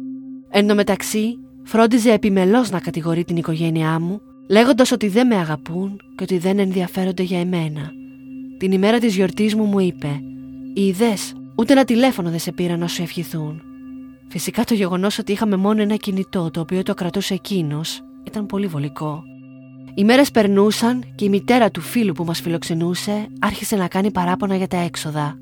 Εν 0.50 0.67
τω 0.67 0.75
μεταξύ, 0.75 1.38
Φρόντιζε 1.68 2.12
επιμελώς 2.12 2.70
να 2.70 2.80
κατηγορεί 2.80 3.25
την 3.25 3.37
οικογένειά 3.37 4.00
μου, 4.00 4.20
λέγοντας 4.49 4.92
ότι 4.92 5.08
δεν 5.08 5.26
με 5.26 5.37
αγαπούν 5.37 6.00
και 6.16 6.23
ότι 6.23 6.38
δεν 6.38 6.58
ενδιαφέρονται 6.58 7.23
για 7.23 7.40
εμένα. 7.40 7.92
Την 8.58 8.73
ημέρα 8.73 8.99
της 8.99 9.14
γιορτής 9.14 9.54
μου 9.54 9.64
μου 9.64 9.78
είπε 9.78 10.20
«Είδε, 10.75 11.14
ούτε 11.56 11.73
ένα 11.73 11.85
τηλέφωνο 11.85 12.30
δεν 12.30 12.38
σε 12.38 12.52
πήρα 12.52 12.76
να 12.76 12.88
σου 12.88 13.02
ευχηθούν». 13.02 13.62
Φυσικά 14.28 14.64
το 14.64 14.75
γεγονός 14.75 15.18
ότι 15.18 15.32
είχαμε 15.32 15.56
μόνο 15.56 15.82
ένα 15.82 15.96
κινητό 15.96 16.50
το 16.50 16.61
οποίο 16.61 16.82
το 16.82 16.94
κρατούσε 16.94 17.35
εκείνος 17.35 18.00
ήταν 18.26 18.46
πολύ 18.46 18.66
βολικό. 18.66 19.23
Οι 19.94 20.04
μέρες 20.04 20.30
περνούσαν 20.30 21.04
και 21.14 21.25
η 21.25 21.28
μητέρα 21.28 21.70
του 21.70 21.80
φίλου 21.80 22.12
που 22.12 22.25
μας 22.25 22.40
φιλοξενούσε 22.40 23.28
άρχισε 23.38 23.76
να 23.76 23.88
κάνει 23.88 24.11
παράπονα 24.11 24.56
για 24.56 24.68
τα 24.68 24.76
έξοδα. 24.76 25.38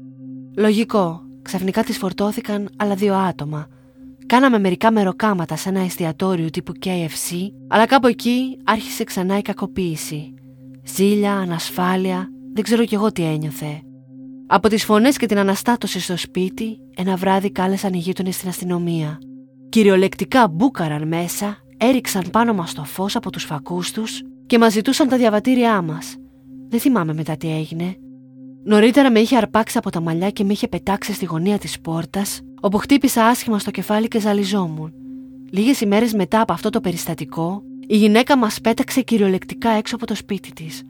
Λογικό, 0.57 1.21
ξαφνικά 1.43 1.83
τη 1.83 1.93
φορτώθηκαν 1.93 2.69
άλλα 2.77 2.95
δύο 2.95 3.15
άτομα 3.15 3.69
κάναμε 4.27 4.59
μερικά 4.59 4.93
μεροκάματα 4.93 5.57
σε 5.57 5.69
ένα 5.69 5.81
εστιατόριο 5.81 6.51
τύπου 6.51 6.73
KFC, 6.85 7.37
αλλά 7.69 7.87
κάπου 7.87 8.07
εκεί 8.07 8.59
άρχισε 8.65 9.05
ξανά 9.05 9.39
η 9.39 9.43
κακοποίηση. 9.43 10.35
Ζήλια, 10.85 11.33
ανασφάλεια, 11.33 12.29
δεν 12.53 12.63
ξέρω 12.63 12.85
κι 12.85 12.95
εγώ 12.95 13.13
τι 13.13 13.23
ένιωθε. 13.23 13.83
Από 14.47 14.69
τις 14.69 14.85
φωνές 14.85 15.17
και 15.17 15.27
την 15.27 15.39
αναστάτωση 15.39 16.01
στο 16.01 16.17
σπίτι, 16.17 16.79
ένα 16.97 17.17
βράδυ 17.17 17.51
κάλεσαν 17.51 17.93
οι 17.93 17.99
γείτονες 17.99 18.35
στην 18.35 18.49
αστυνομία. 18.49 19.19
Κυριολεκτικά 19.69 20.49
μπούκαραν 20.49 21.09
μέσα, 21.09 21.57
έριξαν 21.77 22.25
πάνω 22.31 22.55
μας 22.55 22.75
το 22.75 22.85
φως 22.85 23.17
από 23.17 23.31
τους 23.31 23.45
φακούς 23.45 23.93
τους 23.93 24.23
και 24.47 24.59
μας 24.59 24.73
ζητούσαν 24.73 25.09
τα 25.09 25.17
διαβατήριά 25.17 25.83
μας. 25.83 26.15
Δεν 26.69 26.81
θυμάμαι 26.81 27.15
μετά 27.15 27.37
τι 27.37 27.57
έγινε. 27.57 27.97
Νωρίτερα 28.65 29.11
με 29.11 29.19
είχε 29.19 29.37
αρπάξει 29.37 29.79
από 29.79 29.91
τα 29.91 30.01
μαλλιά 30.01 30.31
και 30.31 30.45
με 30.45 30.53
είχε 30.53 30.69
πετάξει 30.69 31.13
στη 31.13 31.25
γωνία 31.25 31.59
της 31.59 31.81
πόρτας, 31.81 32.41
όπου 32.65 32.79
χτύπησα 32.79 33.27
άσχημα 33.27 33.59
στο 33.59 33.71
κεφάλι 33.71 34.09
και 34.09 34.21
ζαλιζόμουν. 34.21 34.93
Λίγες 35.51 35.81
ημέρες 35.81 36.13
μετά 36.13 36.41
από 36.41 36.53
αυτό 36.53 36.71
το 36.71 36.81
περιστατικό, 36.81 37.63
η 37.87 37.97
γυναίκα 37.97 38.39
μας 38.39 38.61
πέταξε 38.61 39.01
κυριολεκτικά 39.01 39.71
έξω 39.71 39.95
από 39.95 40.07
το 40.07 40.15
σπίτι 40.15 40.53
της. 40.53 40.83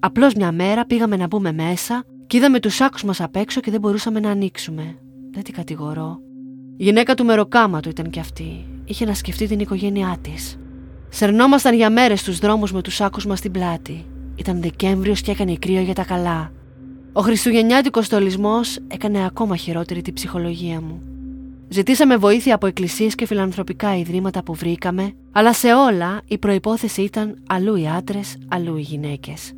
Απλώς 0.00 0.34
μια 0.34 0.52
μέρα 0.52 0.84
πήγαμε 0.84 1.16
να 1.16 1.26
μπούμε 1.26 1.52
μέσα 1.52 2.04
και 2.26 2.36
είδαμε 2.36 2.60
τους 2.60 2.74
σάκους 2.74 3.04
μας 3.04 3.20
απ' 3.20 3.36
έξω 3.36 3.60
και 3.60 3.70
δεν 3.70 3.80
μπορούσαμε 3.80 4.20
να 4.20 4.30
ανοίξουμε. 4.30 4.98
Δεν 5.30 5.42
την 5.42 5.54
κατηγορώ. 5.54 6.18
Η 6.76 6.84
γυναίκα 6.84 7.14
του 7.14 7.24
μεροκάματο 7.24 7.90
ήταν 7.90 8.10
κι 8.10 8.20
αυτή. 8.20 8.66
Είχε 8.84 9.04
να 9.04 9.14
σκεφτεί 9.14 9.46
την 9.46 9.58
οικογένειά 9.58 10.16
της. 10.20 10.58
Σερνόμασταν 11.08 11.74
για 11.74 11.90
μέρες 11.90 12.20
στου 12.20 12.32
δρόμους 12.32 12.72
με 12.72 12.82
τους 12.82 12.94
σάκου 12.94 13.20
μας 13.28 13.38
στην 13.38 13.50
πλάτη. 13.50 14.04
Ήταν 14.34 14.62
Δεκέμβριος 14.62 15.20
και 15.20 15.30
έκανε 15.30 15.54
κρύο 15.54 15.80
για 15.80 15.94
τα 15.94 16.04
καλά. 16.04 16.52
Ο 17.12 17.20
Χριστουγεννιάτικος 17.20 18.06
στολισμός 18.06 18.78
έκανε 18.88 19.24
ακόμα 19.24 19.56
χειρότερη 19.56 20.02
την 20.02 20.14
ψυχολογία 20.14 20.80
μου. 20.80 21.02
Ζητήσαμε 21.72 22.16
βοήθεια 22.16 22.54
από 22.54 22.66
εκκλησίες 22.66 23.14
και 23.14 23.26
φιλανθρωπικά 23.26 23.96
ιδρύματα 23.96 24.42
που 24.42 24.54
βρήκαμε, 24.54 25.12
αλλά 25.32 25.52
σε 25.52 25.74
όλα 25.74 26.20
η 26.26 26.38
προπόθεση 26.38 27.02
ήταν 27.02 27.42
αλλού 27.48 27.76
οι 27.76 27.88
άντρες, 27.88 28.36
αλλού 28.48 28.76
οι 28.76 28.80
γυναίκες. 28.80 29.52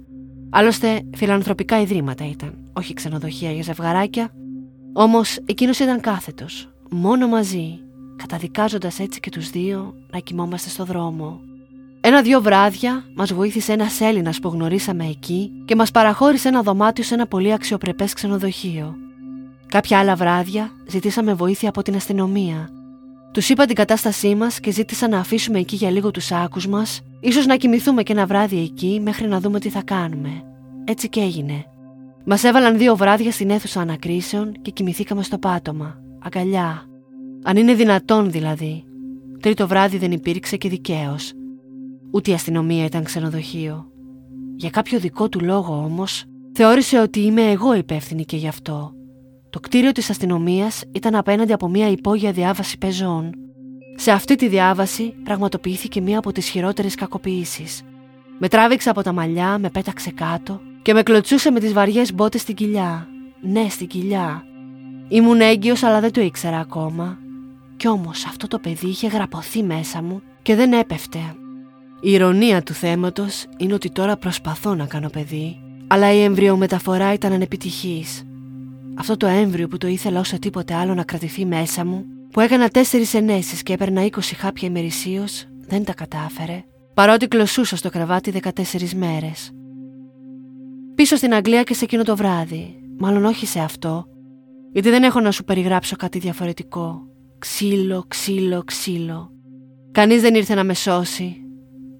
Άλλωστε, 0.51 1.03
φιλανθρωπικά 1.17 1.81
ιδρύματα 1.81 2.29
ήταν, 2.29 2.55
όχι 2.73 2.95
ξενοδοχεία 2.95 3.51
για 3.51 3.63
ζευγαράκια. 3.63 4.31
Όμως 4.93 5.39
εκείνος 5.45 5.79
ήταν 5.79 6.01
κάθετος, 6.01 6.69
μόνο 6.91 7.29
μαζί, 7.29 7.79
καταδικάζοντας 8.17 8.99
έτσι 8.99 9.21
και 9.21 9.31
τους 9.31 9.51
δύο 9.51 9.95
να 10.13 10.19
κοιμόμαστε 10.19 10.69
στο 10.69 10.85
δρόμο. 10.85 11.41
Ένα-δυο 12.01 12.41
βράδια 12.41 13.05
μας 13.15 13.33
βοήθησε 13.33 13.73
ένας 13.73 14.01
Έλληνας 14.01 14.39
που 14.39 14.49
γνωρίσαμε 14.49 15.07
εκεί 15.07 15.51
και 15.65 15.77
μας 15.77 15.91
παραχώρησε 15.91 16.49
ένα 16.49 16.63
δωμάτιο 16.63 17.05
σε 17.05 17.15
ένα 17.15 17.27
πολύ 17.27 17.53
αξιοπρεπές 17.53 18.13
ξενοδοχείο. 18.13 18.97
Κάποια 19.75 19.99
άλλα 19.99 20.15
βράδια 20.15 20.71
ζητήσαμε 20.87 21.35
βοήθεια 21.35 21.69
από 21.69 21.83
την 21.83 21.95
αστυνομία. 21.95 22.69
Τους 23.33 23.49
είπα 23.49 23.65
την 23.65 23.75
κατάστασή 23.75 24.35
μας 24.35 24.61
και 24.61 24.71
ζήτησα 24.71 25.09
να 25.09 25.19
αφήσουμε 25.19 25.59
εκεί 25.59 25.77
για 25.77 25.91
λίγο 25.91 26.11
τους 26.11 26.33
άκους 26.33 26.67
μας, 26.67 27.01
ίσως 27.21 27.47
να 27.47 27.57
κοιμηθούμε 27.57 28.03
και 28.03 28.13
ένα 28.13 28.27
βράδυ 28.27 28.59
εκεί 28.59 29.01
μέχρι 29.03 29.29
να 29.29 29.41
δούμε 29.41 29.61
τι 29.61 29.69
θα 29.69 29.83
κάνουμε. 29.83 30.43
Έτσι 30.85 31.09
και 31.09 31.21
έγινε. 31.21 31.65
Μας 32.25 32.45
έβαλαν 32.45 32.79
δύο 32.79 32.97
βράδια 32.97 33.31
στην 33.31 33.51
αίθουσα 33.51 33.81
ανακρίσεων 33.81 34.53
και 34.63 34.71
κοιμηθήκαμε 34.71 35.23
στο 35.23 35.39
πάτωμα. 35.39 35.99
Αγκαλιά. 36.23 36.83
Αν 37.45 37.57
είναι 37.57 37.75
δυνατόν 37.75 38.31
δηλαδή. 38.31 38.85
Τρίτο 39.41 39.67
βράδυ 39.67 39.99
δεν 39.99 40.13
υπήρξε 40.13 40.57
και 40.57 40.69
δικαίως. 40.69 41.33
Ούτε 42.11 42.31
η 42.31 42.35
αστυνομία 42.35 42.85
ήταν 42.85 43.05
ξενοδοχείο. 43.05 43.87
Για 44.57 44.71
κάποιο 44.71 44.99
δικό 44.99 45.29
του 45.29 45.41
λόγο 45.41 45.83
όμως, 45.85 46.25
θεώρησε 46.53 47.01
ότι 47.01 47.21
είμαι 47.21 47.51
εγώ 47.51 47.75
υπεύθυνη 47.75 48.25
και 48.25 48.37
γι' 48.37 48.49
αυτό. 48.49 48.93
Το 49.55 49.61
κτίριο 49.61 49.93
της 49.93 50.11
αστυνομίας 50.11 50.83
ήταν 50.93 51.15
απέναντι 51.15 51.53
από 51.53 51.69
μια 51.69 51.91
υπόγεια 51.91 52.33
διάβαση 52.33 52.79
πεζών. 52.79 53.35
Σε 53.97 54.11
αυτή 54.11 54.37
τη 54.37 54.49
διάβαση 54.49 55.15
πραγματοποιήθηκε 55.25 56.01
μία 56.01 56.19
από 56.19 56.33
τις 56.33 56.49
χειρότερες 56.49 56.95
κακοποιήσεις. 56.95 57.83
Με 58.39 58.49
τράβηξε 58.49 58.91
από 58.91 59.03
τα 59.03 59.13
μαλλιά, 59.13 59.59
με 59.59 59.71
πέταξε 59.71 60.11
κάτω 60.11 60.61
και 60.83 60.95
με 60.95 61.03
κλωτσούσε 61.03 61.51
με 61.51 61.61
τις 61.61 61.73
βαριές 61.73 62.15
μπότες 62.15 62.41
στην 62.41 62.55
κοιλιά. 62.55 63.09
Ναι, 63.41 63.67
στην 63.69 63.87
κοιλιά. 63.87 64.45
Ήμουν 65.09 65.41
έγκυος, 65.41 65.83
αλλά 65.83 66.01
δεν 66.01 66.13
το 66.13 66.21
ήξερα 66.21 66.59
ακόμα. 66.59 67.19
Κι 67.77 67.89
όμως 67.89 68.25
αυτό 68.25 68.49
το 68.49 68.59
παιδί 68.59 68.87
είχε 68.87 69.07
γραποθεί 69.07 69.63
μέσα 69.63 70.03
μου 70.03 70.23
και 70.43 70.55
δεν 70.55 70.73
έπεφτε. 70.73 71.19
Η 72.01 72.13
ηρωνία 72.13 72.63
του 72.63 72.73
θέματος 72.73 73.47
είναι 73.57 73.75
ότι 73.75 73.91
τώρα 73.91 74.17
προσπαθώ 74.17 74.75
να 74.75 74.87
κάνω 74.87 75.09
παιδί, 75.09 75.61
αλλά 75.87 76.13
η 76.13 76.23
εμβριομεταφορά 76.23 77.13
ήταν 77.13 77.33
ανεπιτυχής. 77.33 78.25
Αυτό 78.97 79.17
το 79.17 79.27
έμβριο 79.27 79.69
που 79.69 79.77
το 79.77 79.87
ήθελα 79.87 80.21
όσο 80.21 80.39
τίποτε 80.39 80.75
άλλο 80.75 80.95
να 80.95 81.05
κρατηθεί 81.05 81.45
μέσα 81.45 81.85
μου, 81.85 82.05
που 82.31 82.41
έκανα 82.41 82.69
τέσσερις 82.69 83.15
ενέσεις 83.15 83.63
και 83.63 83.73
έπαιρνα 83.73 84.05
20 84.05 84.19
χάπια 84.37 84.69
ημερησίως, 84.69 85.47
δεν 85.59 85.85
τα 85.85 85.95
κατάφερε, 85.95 86.65
παρότι 86.95 87.29
κλωσούσα 87.29 87.77
στο 87.77 87.91
κρεβάτι 87.91 88.33
14 88.43 88.93
μέρες. 88.95 89.51
Πίσω 90.95 91.17
στην 91.17 91.35
Αγγλία 91.35 91.63
και 91.63 91.75
σε 91.75 91.85
εκείνο 91.85 92.03
το 92.03 92.17
βράδυ, 92.17 92.77
μάλλον 92.99 93.25
όχι 93.25 93.47
σε 93.47 93.61
αυτό, 93.61 94.07
γιατί 94.73 94.91
δεν 94.91 95.03
έχω 95.03 95.21
να 95.21 95.31
σου 95.31 95.45
περιγράψω 95.45 95.97
κάτι 95.97 96.19
διαφορετικό. 96.19 97.03
Ξύλο, 97.39 98.05
ξύλο, 98.09 98.63
ξύλο. 98.65 99.31
Κανείς 99.93 100.21
δεν 100.21 100.35
ήρθε 100.35 100.55
να 100.55 100.65
με 100.65 100.75
σώσει. 100.75 101.37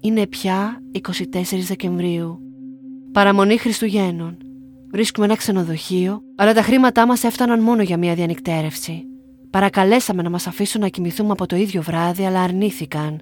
Είναι 0.01 0.27
πια 0.27 0.81
24 0.91 1.65
Δεκεμβρίου. 1.67 2.39
Παραμονή 3.11 3.57
Χριστουγέννων. 3.57 4.37
Βρίσκουμε 4.95 5.25
ένα 5.25 5.35
ξενοδοχείο, 5.35 6.21
αλλά 6.35 6.53
τα 6.53 6.61
χρήματά 6.61 7.05
μας 7.05 7.23
έφταναν 7.23 7.61
μόνο 7.61 7.81
για 7.81 7.97
μια 7.97 8.15
διανυκτέρευση. 8.15 9.03
Παρακαλέσαμε 9.49 10.21
να 10.21 10.29
μας 10.29 10.47
αφήσουν 10.47 10.81
να 10.81 10.87
κοιμηθούμε 10.87 11.31
από 11.31 11.45
το 11.45 11.55
ίδιο 11.55 11.81
βράδυ, 11.81 12.25
αλλά 12.25 12.41
αρνήθηκαν. 12.41 13.19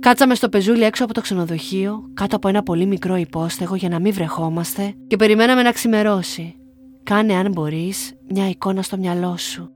Κάτσαμε 0.00 0.34
στο 0.34 0.48
πεζούλι 0.48 0.82
έξω 0.82 1.04
από 1.04 1.14
το 1.14 1.20
ξενοδοχείο, 1.20 2.10
κάτω 2.14 2.36
από 2.36 2.48
ένα 2.48 2.62
πολύ 2.62 2.86
μικρό 2.86 3.16
υπόστεγο 3.16 3.74
για 3.74 3.88
να 3.88 4.00
μην 4.00 4.12
βρεχόμαστε 4.12 4.94
και 5.06 5.16
περιμέναμε 5.16 5.62
να 5.62 5.72
ξημερώσει. 5.72 6.54
Κάνε 7.02 7.34
αν 7.34 7.52
μπορείς 7.52 8.12
μια 8.28 8.48
εικόνα 8.48 8.82
στο 8.82 8.96
μυαλό 8.96 9.36
σου. 9.36 9.70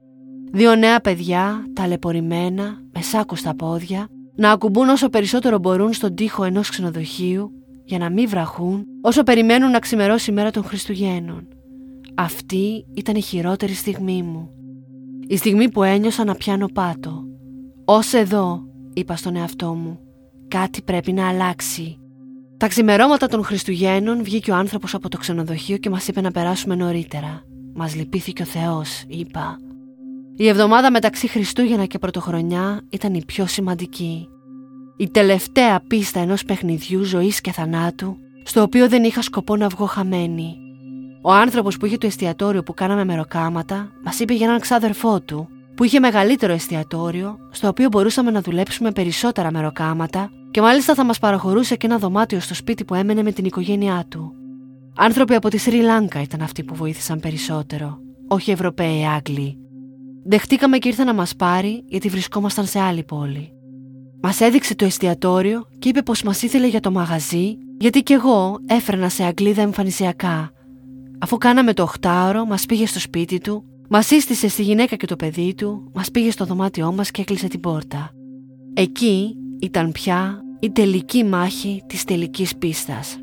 Δύο 0.52 0.74
νέα 0.74 1.00
παιδιά, 1.00 1.64
ταλαιπωρημένα, 1.72 2.78
με 2.94 3.02
σάκους 3.02 3.38
στα 3.38 3.54
πόδια, 3.54 4.08
να 4.36 4.50
ακουμπούν 4.50 4.88
όσο 4.88 5.08
περισσότερο 5.08 5.58
μπορούν 5.58 5.92
στον 5.92 6.14
τοίχο 6.14 6.44
ενός 6.44 6.70
ξενοδοχείου 6.70 7.50
για 7.86 7.98
να 7.98 8.10
μην 8.10 8.28
βραχούν 8.28 8.84
όσο 9.02 9.22
περιμένουν 9.22 9.70
να 9.70 9.78
ξημερώσει 9.78 10.30
η 10.30 10.34
μέρα 10.34 10.50
των 10.50 10.64
Χριστουγέννων. 10.64 11.48
Αυτή 12.14 12.86
ήταν 12.94 13.14
η 13.16 13.20
χειρότερη 13.20 13.72
στιγμή 13.72 14.22
μου. 14.22 14.50
Η 15.26 15.36
στιγμή 15.36 15.70
που 15.70 15.82
ένιωσα 15.82 16.24
να 16.24 16.34
πιάνω 16.34 16.66
πάτο. 16.66 17.24
«Ως 17.84 18.12
εδώ», 18.12 18.62
είπα 18.94 19.16
στον 19.16 19.36
εαυτό 19.36 19.74
μου, 19.74 19.98
«κάτι 20.48 20.82
πρέπει 20.82 21.12
να 21.12 21.28
αλλάξει». 21.28 21.98
Τα 22.56 22.68
ξημερώματα 22.68 23.26
των 23.26 23.44
Χριστουγέννων 23.44 24.22
βγήκε 24.24 24.50
ο 24.50 24.54
άνθρωπος 24.54 24.94
από 24.94 25.08
το 25.08 25.18
ξενοδοχείο 25.18 25.76
και 25.76 25.90
μας 25.90 26.08
είπε 26.08 26.20
να 26.20 26.30
περάσουμε 26.30 26.74
νωρίτερα. 26.74 27.42
Μας 27.74 27.94
λυπήθηκε 27.94 28.42
ο 28.42 28.44
Θεός, 28.44 29.04
είπα. 29.06 29.58
Η 30.36 30.48
εβδομάδα 30.48 30.90
μεταξύ 30.90 31.28
Χριστούγεννα 31.28 31.84
και 31.84 31.98
Πρωτοχρονιά 31.98 32.80
ήταν 32.90 33.14
η 33.14 33.24
πιο 33.24 33.46
σημαντική. 33.46 34.28
Η 34.98 35.08
τελευταία 35.08 35.80
πίστα 35.86 36.20
ενός 36.20 36.44
παιχνιδιού 36.44 37.02
ζωής 37.02 37.40
και 37.40 37.52
θανάτου, 37.52 38.16
στο 38.44 38.62
οποίο 38.62 38.88
δεν 38.88 39.04
είχα 39.04 39.22
σκοπό 39.22 39.56
να 39.56 39.68
βγω 39.68 39.86
χαμένη. 39.86 40.56
Ο 41.22 41.32
άνθρωπος 41.32 41.76
που 41.76 41.86
είχε 41.86 41.96
το 41.96 42.06
εστιατόριο 42.06 42.62
που 42.62 42.74
κάναμε 42.74 43.04
μεροκάματα 43.04 43.90
μας 44.04 44.20
είπε 44.20 44.34
για 44.34 44.46
έναν 44.46 44.60
ξάδερφό 44.60 45.20
του, 45.20 45.48
που 45.74 45.84
είχε 45.84 46.00
μεγαλύτερο 46.00 46.52
εστιατόριο, 46.52 47.38
στο 47.50 47.68
οποίο 47.68 47.88
μπορούσαμε 47.88 48.30
να 48.30 48.40
δουλέψουμε 48.40 48.90
περισσότερα 48.90 49.50
μεροκάματα 49.50 50.30
και 50.50 50.60
μάλιστα 50.60 50.94
θα 50.94 51.04
μας 51.04 51.18
παραχωρούσε 51.18 51.76
και 51.76 51.86
ένα 51.86 51.98
δωμάτιο 51.98 52.40
στο 52.40 52.54
σπίτι 52.54 52.84
που 52.84 52.94
έμενε 52.94 53.22
με 53.22 53.32
την 53.32 53.44
οικογένειά 53.44 54.04
του. 54.08 54.32
Άνθρωποι 54.96 55.34
από 55.34 55.48
τη 55.48 55.58
Σρι 55.58 55.80
Λάνκα 55.80 56.20
ήταν 56.20 56.42
αυτοί 56.42 56.64
που 56.64 56.74
βοήθησαν 56.74 57.20
περισσότερο, 57.20 57.98
όχι 58.28 58.50
Ευρωπαίοι 58.50 59.06
Άγγλοι. 59.06 59.58
Δεχτήκαμε 60.24 60.78
και 60.78 60.88
ήρθε 60.88 61.04
να 61.04 61.14
μας 61.14 61.36
πάρει 61.36 61.84
γιατί 61.86 62.08
βρισκόμασταν 62.08 62.66
σε 62.66 62.80
άλλη 62.80 63.02
πόλη. 63.02 63.55
Μας 64.22 64.40
έδειξε 64.40 64.74
το 64.74 64.84
εστιατόριο 64.84 65.68
και 65.78 65.88
είπε 65.88 66.02
πως 66.02 66.22
μας 66.22 66.42
ήθελε 66.42 66.66
για 66.66 66.80
το 66.80 66.90
μαγαζί, 66.90 67.58
γιατί 67.78 68.02
κι 68.02 68.12
εγώ 68.12 68.58
έφερνα 68.66 69.08
σε 69.08 69.24
Αγγλίδα 69.24 69.62
εμφανισιακά. 69.62 70.50
Αφού 71.18 71.36
κάναμε 71.36 71.72
το 71.72 71.82
οχτάωρο, 71.82 72.44
μας 72.44 72.66
πήγε 72.66 72.86
στο 72.86 73.00
σπίτι 73.00 73.38
του, 73.38 73.64
μας 73.88 74.06
σύστησε 74.06 74.48
στη 74.48 74.62
γυναίκα 74.62 74.96
και 74.96 75.06
το 75.06 75.16
παιδί 75.16 75.54
του, 75.54 75.90
μας 75.94 76.10
πήγε 76.10 76.30
στο 76.30 76.44
δωμάτιό 76.44 76.92
μας 76.92 77.10
και 77.10 77.20
έκλεισε 77.20 77.48
την 77.48 77.60
πόρτα. 77.60 78.10
Εκεί 78.74 79.36
ήταν 79.58 79.92
πια 79.92 80.40
η 80.60 80.70
τελική 80.70 81.24
μάχη 81.24 81.82
της 81.86 82.04
τελικής 82.04 82.56
πίστας. 82.56 83.18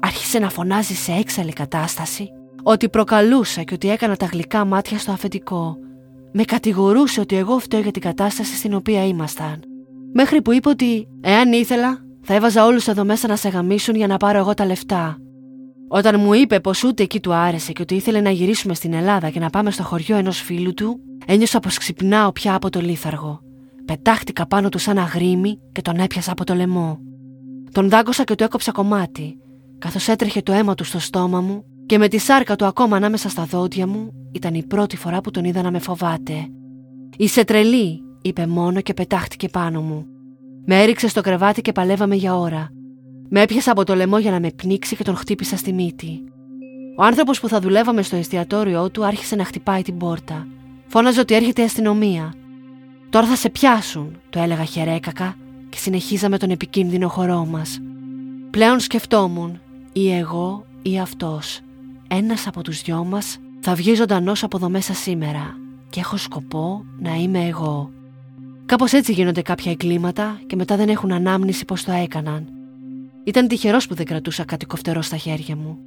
Άρχισε 0.00 0.38
να 0.38 0.50
φωνάζει 0.50 0.94
σε 0.94 1.12
έξαλλη 1.12 1.52
κατάσταση 1.52 2.28
ότι 2.62 2.88
προκαλούσα 2.88 3.62
και 3.62 3.74
ότι 3.74 3.90
έκανα 3.90 4.16
τα 4.16 4.26
γλυκά 4.26 4.64
μάτια 4.64 4.98
στο 4.98 5.12
αφεντικό 5.12 5.76
με 6.32 6.44
κατηγορούσε 6.44 7.20
ότι 7.20 7.36
εγώ 7.36 7.58
φταίω 7.58 7.80
για 7.80 7.90
την 7.90 8.02
κατάσταση 8.02 8.56
στην 8.56 8.74
οποία 8.74 9.06
ήμασταν. 9.06 9.60
Μέχρι 10.16 10.42
που 10.42 10.52
είπε 10.52 10.68
ότι, 10.68 11.08
εάν 11.20 11.52
ήθελα, 11.52 11.98
θα 12.22 12.34
έβαζα 12.34 12.64
όλους 12.64 12.86
εδώ 12.86 13.04
μέσα 13.04 13.28
να 13.28 13.36
σε 13.36 13.48
γαμίσουν 13.48 13.94
για 13.94 14.06
να 14.06 14.16
πάρω 14.16 14.38
εγώ 14.38 14.54
τα 14.54 14.66
λεφτά. 14.66 15.16
Όταν 15.88 16.20
μου 16.20 16.32
είπε 16.32 16.60
πως 16.60 16.84
ούτε 16.84 17.02
εκεί 17.02 17.20
του 17.20 17.34
άρεσε 17.34 17.72
και 17.72 17.82
ότι 17.82 17.94
ήθελε 17.94 18.20
να 18.20 18.30
γυρίσουμε 18.30 18.74
στην 18.74 18.92
Ελλάδα 18.92 19.30
και 19.30 19.38
να 19.38 19.50
πάμε 19.50 19.70
στο 19.70 19.82
χωριό 19.82 20.16
ενός 20.16 20.40
φίλου 20.40 20.74
του, 20.74 21.00
ένιωσα 21.26 21.60
πως 21.60 21.78
ξυπνάω 21.78 22.32
πια 22.32 22.54
από 22.54 22.70
το 22.70 22.80
λίθαργο. 22.80 23.40
Πετάχτηκα 23.84 24.46
πάνω 24.46 24.68
του 24.68 24.78
σαν 24.78 24.98
αγρίμι 24.98 25.58
και 25.72 25.82
τον 25.82 25.96
έπιασα 25.96 26.32
από 26.32 26.44
το 26.44 26.54
λαιμό. 26.54 26.98
Τον 27.72 27.88
δάγκωσα 27.88 28.24
και 28.24 28.34
του 28.34 28.44
έκοψα 28.44 28.72
κομμάτι, 28.72 29.38
καθώς 29.78 30.08
έτρεχε 30.08 30.42
το 30.42 30.52
αίμα 30.52 30.74
του 30.74 30.84
στο 30.84 30.98
στόμα 30.98 31.40
μου 31.40 31.64
και 31.86 31.98
με 31.98 32.08
τη 32.08 32.18
σάρκα 32.18 32.56
του 32.56 32.64
ακόμα 32.64 32.96
ανάμεσα 32.96 33.28
στα 33.28 33.44
δόντια 33.44 33.86
μου 33.86 34.10
ήταν 34.32 34.54
η 34.54 34.66
πρώτη 34.66 34.96
φορά 34.96 35.20
που 35.20 35.30
τον 35.30 35.44
είδα 35.44 35.62
να 35.62 35.70
με 35.70 35.78
φοβάται. 35.78 36.48
Είσαι 37.16 37.44
τρελή, 37.44 38.02
είπε 38.24 38.46
μόνο 38.46 38.80
και 38.80 38.94
πετάχτηκε 38.94 39.48
πάνω 39.48 39.80
μου. 39.80 40.06
Με 40.64 40.82
έριξε 40.82 41.08
στο 41.08 41.20
κρεβάτι 41.20 41.60
και 41.60 41.72
παλεύαμε 41.72 42.14
για 42.14 42.36
ώρα. 42.36 42.70
Με 43.28 43.40
έπιασε 43.40 43.70
από 43.70 43.84
το 43.84 43.94
λαιμό 43.94 44.18
για 44.18 44.30
να 44.30 44.40
με 44.40 44.50
πνίξει 44.50 44.96
και 44.96 45.04
τον 45.04 45.16
χτύπησα 45.16 45.56
στη 45.56 45.72
μύτη. 45.72 46.24
Ο 46.96 47.02
άνθρωπος 47.02 47.40
που 47.40 47.48
θα 47.48 47.60
δουλεύαμε 47.60 48.02
στο 48.02 48.16
εστιατόριό 48.16 48.90
του 48.90 49.04
άρχισε 49.04 49.36
να 49.36 49.44
χτυπάει 49.44 49.82
την 49.82 49.96
πόρτα. 49.96 50.46
Φώναζε 50.86 51.20
ότι 51.20 51.34
έρχεται 51.34 51.62
η 51.62 51.64
αστυνομία. 51.64 52.34
Τώρα 53.10 53.26
θα 53.26 53.36
σε 53.36 53.50
πιάσουν, 53.50 54.16
το 54.30 54.40
έλεγα 54.40 54.64
χερέκακα 54.64 55.36
και 55.68 55.78
συνεχίζαμε 55.78 56.38
τον 56.38 56.50
επικίνδυνο 56.50 57.08
χορό 57.08 57.44
μας. 57.44 57.78
Πλέον 58.50 58.80
σκεφτόμουν, 58.80 59.60
ή 59.92 60.12
εγώ 60.12 60.66
ή 60.82 60.98
αυτός. 60.98 61.60
Ένας 62.08 62.46
από 62.46 62.62
τους 62.62 62.82
δυο 62.82 63.04
μας 63.04 63.38
θα 63.60 63.74
βγει 63.74 63.94
ζωντανός 63.94 64.42
από 64.42 64.56
εδώ 64.56 64.68
μέσα 64.68 64.94
σήμερα 64.94 65.56
και 65.90 66.00
έχω 66.00 66.16
σκοπό 66.16 66.84
να 66.98 67.14
είμαι 67.14 67.46
εγώ. 67.46 67.90
Κάπως 68.66 68.92
έτσι 68.92 69.12
γίνονται 69.12 69.42
κάποια 69.42 69.72
εγκλήματα 69.72 70.40
και 70.46 70.56
μετά 70.56 70.76
δεν 70.76 70.88
έχουν 70.88 71.12
ανάμνηση 71.12 71.64
πώ 71.64 71.74
το 71.74 71.92
έκαναν. 71.92 72.48
Ήταν 73.24 73.48
τυχερός 73.48 73.86
που 73.86 73.94
δεν 73.94 74.06
κρατούσα 74.06 74.44
κάτι 74.44 74.66
κοφτερό 74.66 75.02
στα 75.02 75.16
χέρια 75.16 75.56
μου. 75.56 75.78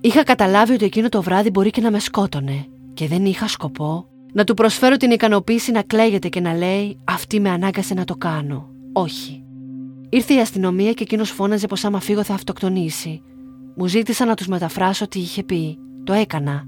Είχα 0.00 0.22
καταλάβει 0.22 0.72
ότι 0.72 0.84
εκείνο 0.84 1.08
το 1.08 1.22
βράδυ 1.22 1.50
μπορεί 1.50 1.70
και 1.70 1.80
να 1.80 1.90
με 1.90 1.98
σκότωνε 1.98 2.66
και 2.94 3.06
δεν 3.06 3.24
είχα 3.24 3.48
σκοπό 3.48 4.06
να 4.32 4.44
του 4.44 4.54
προσφέρω 4.54 4.96
την 4.96 5.10
ικανοποίηση 5.10 5.72
να 5.72 5.82
κλαίγεται 5.82 6.28
και 6.28 6.40
να 6.40 6.54
λέει 6.54 6.98
«Αυτή 7.04 7.40
με 7.40 7.50
ανάγκασε 7.50 7.94
να 7.94 8.04
το 8.04 8.16
κάνω». 8.16 8.68
Όχι. 8.92 9.42
Ήρθε 10.08 10.34
η 10.34 10.40
αστυνομία 10.40 10.92
και 10.92 11.02
εκείνος 11.02 11.30
φώναζε 11.30 11.66
πως 11.66 11.84
άμα 11.84 12.00
φύγω 12.00 12.22
θα 12.22 12.34
αυτοκτονήσει. 12.34 13.22
Μου 13.76 13.86
ζήτησα 13.86 14.24
να 14.24 14.34
τους 14.34 14.46
μεταφράσω 14.46 15.08
τι 15.08 15.18
είχε 15.18 15.42
πει. 15.42 15.78
Το 16.04 16.12
έκανα. 16.12 16.64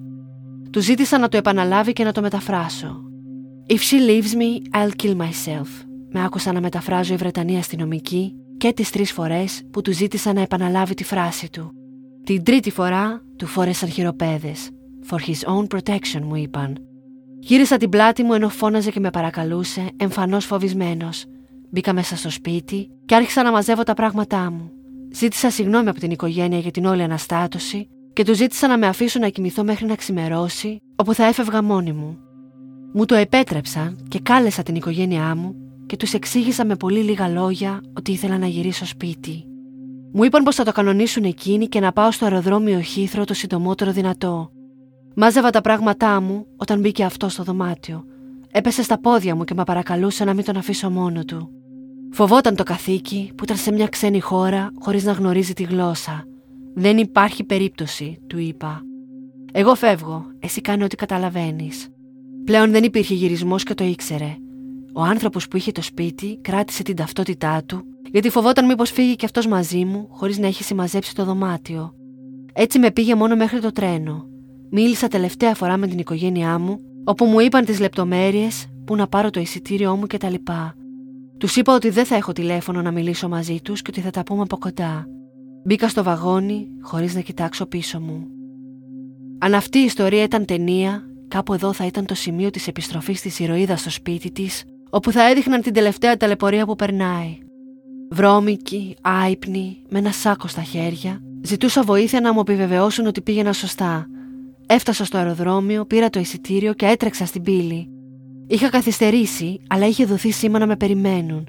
Του 0.70 0.80
ζήτησα 0.80 1.18
να 1.18 1.28
το 1.28 1.36
επαναλάβει 1.36 1.92
και 1.92 2.04
να 2.04 2.12
το 2.12 2.20
μεταφράσω. 2.20 3.09
If 3.72 3.82
she 3.82 3.98
leaves 4.00 4.34
me, 4.34 4.62
I'll 4.72 4.96
kill 5.02 5.16
myself. 5.16 5.68
Με 6.12 6.24
άκουσα 6.24 6.52
να 6.52 6.60
μεταφράζω 6.60 7.14
η 7.14 7.16
Βρετανία 7.16 7.58
αστυνομική 7.58 8.34
και 8.56 8.72
τις 8.72 8.90
τρεις 8.90 9.12
φορές 9.12 9.62
που 9.70 9.82
του 9.82 9.92
ζήτησα 9.92 10.32
να 10.32 10.40
επαναλάβει 10.40 10.94
τη 10.94 11.04
φράση 11.04 11.50
του. 11.50 11.72
Την 12.24 12.44
τρίτη 12.44 12.70
φορά 12.70 13.22
του 13.36 13.46
φόρεσαν 13.46 13.88
χειροπέδες. 13.88 14.70
For 15.10 15.16
his 15.16 15.54
own 15.54 15.66
protection 15.66 16.20
μου 16.22 16.34
είπαν. 16.34 16.76
Γύρισα 17.38 17.76
την 17.76 17.88
πλάτη 17.88 18.22
μου 18.22 18.32
ενώ 18.32 18.48
φώναζε 18.48 18.90
και 18.90 19.00
με 19.00 19.10
παρακαλούσε, 19.10 19.88
εμφανώς 19.96 20.44
φοβισμένος. 20.44 21.24
Μπήκα 21.70 21.92
μέσα 21.92 22.16
στο 22.16 22.30
σπίτι 22.30 22.90
και 23.04 23.14
άρχισα 23.14 23.42
να 23.42 23.50
μαζεύω 23.50 23.82
τα 23.82 23.94
πράγματά 23.94 24.50
μου. 24.50 24.70
Ζήτησα 25.12 25.50
συγγνώμη 25.50 25.88
από 25.88 26.00
την 26.00 26.10
οικογένεια 26.10 26.58
για 26.58 26.70
την 26.70 26.84
όλη 26.84 27.02
αναστάτωση 27.02 27.88
και 28.12 28.24
του 28.24 28.34
ζήτησα 28.34 28.68
να 28.68 28.78
με 28.78 28.86
αφήσουν 28.86 29.20
να 29.20 29.28
κοιμηθώ 29.28 29.64
μέχρι 29.64 29.86
να 29.86 29.94
ξημερώσει, 29.94 30.80
όπου 30.96 31.14
θα 31.14 31.24
έφευγα 31.24 31.62
μόνη 31.62 31.92
μου. 31.92 32.18
Μου 32.92 33.04
το 33.04 33.14
επέτρεψαν 33.14 33.98
και 34.08 34.20
κάλεσα 34.20 34.62
την 34.62 34.74
οικογένειά 34.74 35.34
μου 35.34 35.54
και 35.86 35.96
τους 35.96 36.12
εξήγησα 36.12 36.64
με 36.64 36.76
πολύ 36.76 37.00
λίγα 37.00 37.28
λόγια 37.28 37.80
ότι 37.96 38.12
ήθελα 38.12 38.38
να 38.38 38.46
γυρίσω 38.46 38.86
σπίτι. 38.86 39.44
Μου 40.12 40.24
είπαν 40.24 40.42
πως 40.42 40.54
θα 40.54 40.64
το 40.64 40.72
κανονίσουν 40.72 41.24
εκείνοι 41.24 41.66
και 41.66 41.80
να 41.80 41.92
πάω 41.92 42.10
στο 42.10 42.24
αεροδρόμιο 42.24 42.80
Χήθρο 42.80 43.24
το 43.24 43.34
συντομότερο 43.34 43.92
δυνατό. 43.92 44.50
Μάζευα 45.14 45.50
τα 45.50 45.60
πράγματά 45.60 46.20
μου 46.20 46.46
όταν 46.56 46.80
μπήκε 46.80 47.04
αυτό 47.04 47.28
στο 47.28 47.42
δωμάτιο. 47.42 48.04
Έπεσε 48.50 48.82
στα 48.82 49.00
πόδια 49.00 49.34
μου 49.34 49.44
και 49.44 49.54
με 49.54 49.64
παρακαλούσε 49.64 50.24
να 50.24 50.34
μην 50.34 50.44
τον 50.44 50.56
αφήσω 50.56 50.90
μόνο 50.90 51.24
του. 51.24 51.50
Φοβόταν 52.12 52.54
το 52.54 52.62
καθήκη 52.62 53.32
που 53.36 53.44
ήταν 53.44 53.56
σε 53.56 53.72
μια 53.72 53.86
ξένη 53.86 54.20
χώρα 54.20 54.70
χωρίς 54.80 55.04
να 55.04 55.12
γνωρίζει 55.12 55.52
τη 55.52 55.62
γλώσσα. 55.62 56.24
Δεν 56.74 56.98
υπάρχει 56.98 57.44
περίπτωση, 57.44 58.18
του 58.26 58.38
είπα. 58.38 58.82
Εγώ 59.52 59.74
φεύγω, 59.74 60.26
εσύ 60.38 60.60
κάνει 60.60 60.84
ό,τι 60.84 60.96
καταλαβαίνεις. 60.96 61.88
Πλέον 62.44 62.70
δεν 62.70 62.84
υπήρχε 62.84 63.14
γυρισμός 63.14 63.62
και 63.62 63.74
το 63.74 63.84
ήξερε. 63.84 64.36
Ο 64.94 65.02
άνθρωπος 65.02 65.48
που 65.48 65.56
είχε 65.56 65.72
το 65.72 65.82
σπίτι 65.82 66.38
κράτησε 66.42 66.82
την 66.82 66.96
ταυτότητά 66.96 67.62
του, 67.66 67.84
γιατί 68.10 68.30
φοβόταν 68.30 68.66
μήπως 68.66 68.90
φύγει 68.90 69.16
κι 69.16 69.24
αυτός 69.24 69.46
μαζί 69.46 69.84
μου, 69.84 70.06
χωρίς 70.10 70.38
να 70.38 70.46
έχει 70.46 70.64
συμμαζέψει 70.64 71.14
το 71.14 71.24
δωμάτιο. 71.24 71.94
Έτσι 72.52 72.78
με 72.78 72.90
πήγε 72.90 73.14
μόνο 73.14 73.36
μέχρι 73.36 73.60
το 73.60 73.72
τρένο. 73.72 74.24
Μίλησα 74.70 75.08
τελευταία 75.08 75.54
φορά 75.54 75.76
με 75.76 75.86
την 75.86 75.98
οικογένειά 75.98 76.58
μου, 76.58 76.78
όπου 77.04 77.24
μου 77.24 77.40
είπαν 77.40 77.64
τις 77.64 77.80
λεπτομέρειες, 77.80 78.66
πού 78.84 78.96
να 78.96 79.06
πάρω 79.06 79.30
το 79.30 79.40
εισιτήριό 79.40 79.96
μου 79.96 80.06
κτλ. 80.06 80.34
Τους 81.38 81.56
είπα 81.56 81.74
ότι 81.74 81.90
δεν 81.90 82.04
θα 82.04 82.14
έχω 82.14 82.32
τηλέφωνο 82.32 82.82
να 82.82 82.90
μιλήσω 82.90 83.28
μαζί 83.28 83.60
τους 83.62 83.82
και 83.82 83.90
ότι 83.90 84.00
θα 84.00 84.10
τα 84.10 84.22
πούμε 84.22 84.42
από 84.42 84.58
κοντά. 84.58 85.06
Μπήκα 85.64 85.88
στο 85.88 86.02
βαγόνι 86.02 86.68
χωρίς 86.80 87.14
να 87.14 87.20
κοιτάξω 87.20 87.66
πίσω 87.66 88.00
μου. 88.00 88.26
Αν 89.38 89.54
αυτή 89.54 89.78
η 89.78 89.84
ιστορία 89.84 90.22
ήταν 90.22 90.44
ταινία, 90.44 91.09
Κάπου 91.30 91.54
εδώ 91.54 91.72
θα 91.72 91.86
ήταν 91.86 92.06
το 92.06 92.14
σημείο 92.14 92.50
της 92.50 92.66
επιστροφής 92.66 93.20
της 93.20 93.38
ηρωίδας 93.38 93.80
στο 93.80 93.90
σπίτι 93.90 94.30
της, 94.30 94.64
όπου 94.90 95.12
θα 95.12 95.28
έδειχναν 95.28 95.60
την 95.60 95.72
τελευταία 95.72 96.16
ταλαιπωρία 96.16 96.66
που 96.66 96.76
περνάει. 96.76 97.38
Βρώμικη, 98.10 98.96
άϊπνη, 99.00 99.82
με 99.88 99.98
ένα 99.98 100.12
σάκο 100.12 100.48
στα 100.48 100.62
χέρια, 100.62 101.20
ζητούσα 101.42 101.82
βοήθεια 101.82 102.20
να 102.20 102.32
μου 102.32 102.40
επιβεβαιώσουν 102.40 103.06
ότι 103.06 103.20
πήγαινα 103.20 103.52
σωστά. 103.52 104.06
Έφτασα 104.66 105.04
στο 105.04 105.18
αεροδρόμιο, 105.18 105.84
πήρα 105.84 106.10
το 106.10 106.20
εισιτήριο 106.20 106.72
και 106.72 106.86
έτρεξα 106.86 107.26
στην 107.26 107.42
πύλη. 107.42 107.88
Είχα 108.46 108.68
καθυστερήσει, 108.68 109.60
αλλά 109.68 109.86
είχε 109.86 110.04
δοθεί 110.04 110.30
σήμα 110.30 110.58
να 110.58 110.66
με 110.66 110.76
περιμένουν. 110.76 111.48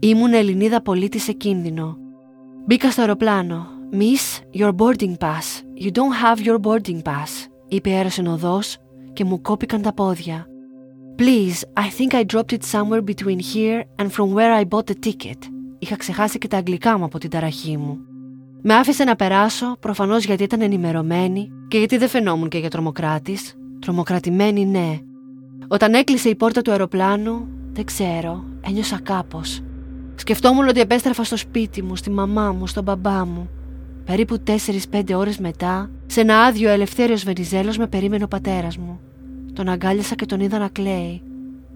Ήμουν 0.00 0.32
Ελληνίδα 0.32 0.82
πολίτη 0.82 1.18
σε 1.18 1.32
κίνδυνο. 1.32 1.96
Μπήκα 2.66 2.90
στο 2.90 3.00
αεροπλάνο. 3.00 3.66
Miss, 3.92 4.60
your 4.60 4.72
boarding 4.72 5.16
pass. 5.18 5.62
You 5.84 5.90
don't 5.90 6.14
have 6.24 6.46
your 6.46 6.58
boarding 6.60 7.02
pass, 7.02 7.48
είπε 7.68 7.90
η 7.90 7.92
αεροσυνοδός 7.92 8.76
και 9.12 9.24
μου 9.24 9.40
κόπηκαν 9.40 9.82
τα 9.82 9.92
πόδια. 9.92 10.46
Please, 11.18 11.82
I 11.82 11.88
think 11.98 12.14
I 12.14 12.24
dropped 12.24 12.52
it 12.52 12.64
somewhere 12.72 13.02
between 13.02 13.38
here 13.54 13.82
and 13.96 14.10
from 14.12 14.32
where 14.34 14.60
I 14.60 14.64
bought 14.64 14.86
the 14.86 15.06
ticket. 15.06 15.38
Είχα 15.78 15.96
ξεχάσει 15.96 16.38
και 16.38 16.48
τα 16.48 16.56
αγγλικά 16.56 16.98
μου 16.98 17.04
από 17.04 17.18
την 17.18 17.30
ταραχή 17.30 17.76
μου. 17.76 17.98
Με 18.62 18.74
άφησε 18.74 19.04
να 19.04 19.16
περάσω, 19.16 19.76
προφανώς 19.80 20.24
γιατί 20.24 20.42
ήταν 20.42 20.60
ενημερωμένη 20.60 21.50
και 21.68 21.78
γιατί 21.78 21.96
δεν 21.96 22.08
φαινόμουν 22.08 22.48
και 22.48 22.58
για 22.58 22.70
τρομοκράτης. 22.70 23.54
Τρομοκρατημένη, 23.78 24.64
ναι. 24.66 24.98
Όταν 25.68 25.94
έκλεισε 25.94 26.28
η 26.28 26.34
πόρτα 26.34 26.62
του 26.62 26.70
αεροπλάνου, 26.70 27.48
δεν 27.72 27.84
ξέρω, 27.84 28.44
ένιωσα 28.66 29.00
κάπως. 29.02 29.60
Σκεφτόμουν 30.14 30.68
ότι 30.68 30.80
επέστρεφα 30.80 31.24
στο 31.24 31.36
σπίτι 31.36 31.82
μου, 31.82 31.96
στη 31.96 32.10
μαμά 32.10 32.52
μου, 32.52 32.66
στον 32.66 32.82
μπαμπά 32.82 33.26
μου. 33.26 33.48
Περίπου 34.04 34.36
4-5 34.90 35.14
ώρες 35.14 35.38
μετά, 35.38 35.90
σε 36.06 36.20
ένα 36.20 36.40
άδειο 36.40 36.70
ελευθέριος 36.70 37.24
Βενιζέλος 37.24 37.78
με 37.78 37.86
περίμενε 37.86 38.24
ο 38.24 38.28
πατέρας 38.28 38.76
μου. 38.76 39.00
Τον 39.52 39.68
αγκάλιασα 39.68 40.14
και 40.14 40.26
τον 40.26 40.40
είδα 40.40 40.58
να 40.58 40.68
κλαίει. 40.68 41.22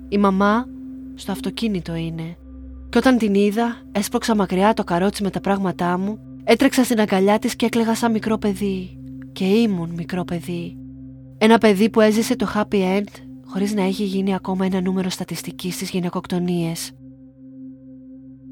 Η 0.09 0.19
μαμά 0.19 0.67
στο 1.15 1.33
αυτοκίνητο 1.33 1.95
είναι. 1.95 2.37
Και 2.89 2.99
όταν 2.99 3.19
την 3.19 3.35
είδα, 3.35 3.77
έσπρωξα 3.93 4.37
μακριά 4.37 4.75
το 4.75 4.85
καρότσι 4.85 5.23
με 5.23 5.31
τα 5.31 5.41
πράγματά 5.41 5.99
μου, 5.99 6.19
έτρεξα 6.45 6.85
στην 6.85 7.01
αγκαλιά 7.01 7.39
της 7.39 7.57
και 7.57 7.67
έκλαιγα 7.67 7.95
σαν 7.95 8.12
μικρό 8.12 8.39
παιδί. 8.39 8.99
Και 9.33 9.45
ήμουν 9.45 9.91
μικρό 9.91 10.25
παιδί. 10.25 10.77
Ένα 11.39 11.59
παιδί 11.59 11.91
που 11.91 12.01
έζησε 12.01 12.37
το 12.37 12.47
happy 12.55 12.99
end 12.99 13.09
χωρίς 13.45 13.75
να 13.75 13.83
έχει 13.83 14.05
γίνει 14.05 14.35
ακόμα 14.35 14.65
ένα 14.65 14.81
νούμερο 14.81 15.09
στατιστικής 15.09 15.75
στις 15.75 15.91
γυναικοκτονίες. 15.91 16.91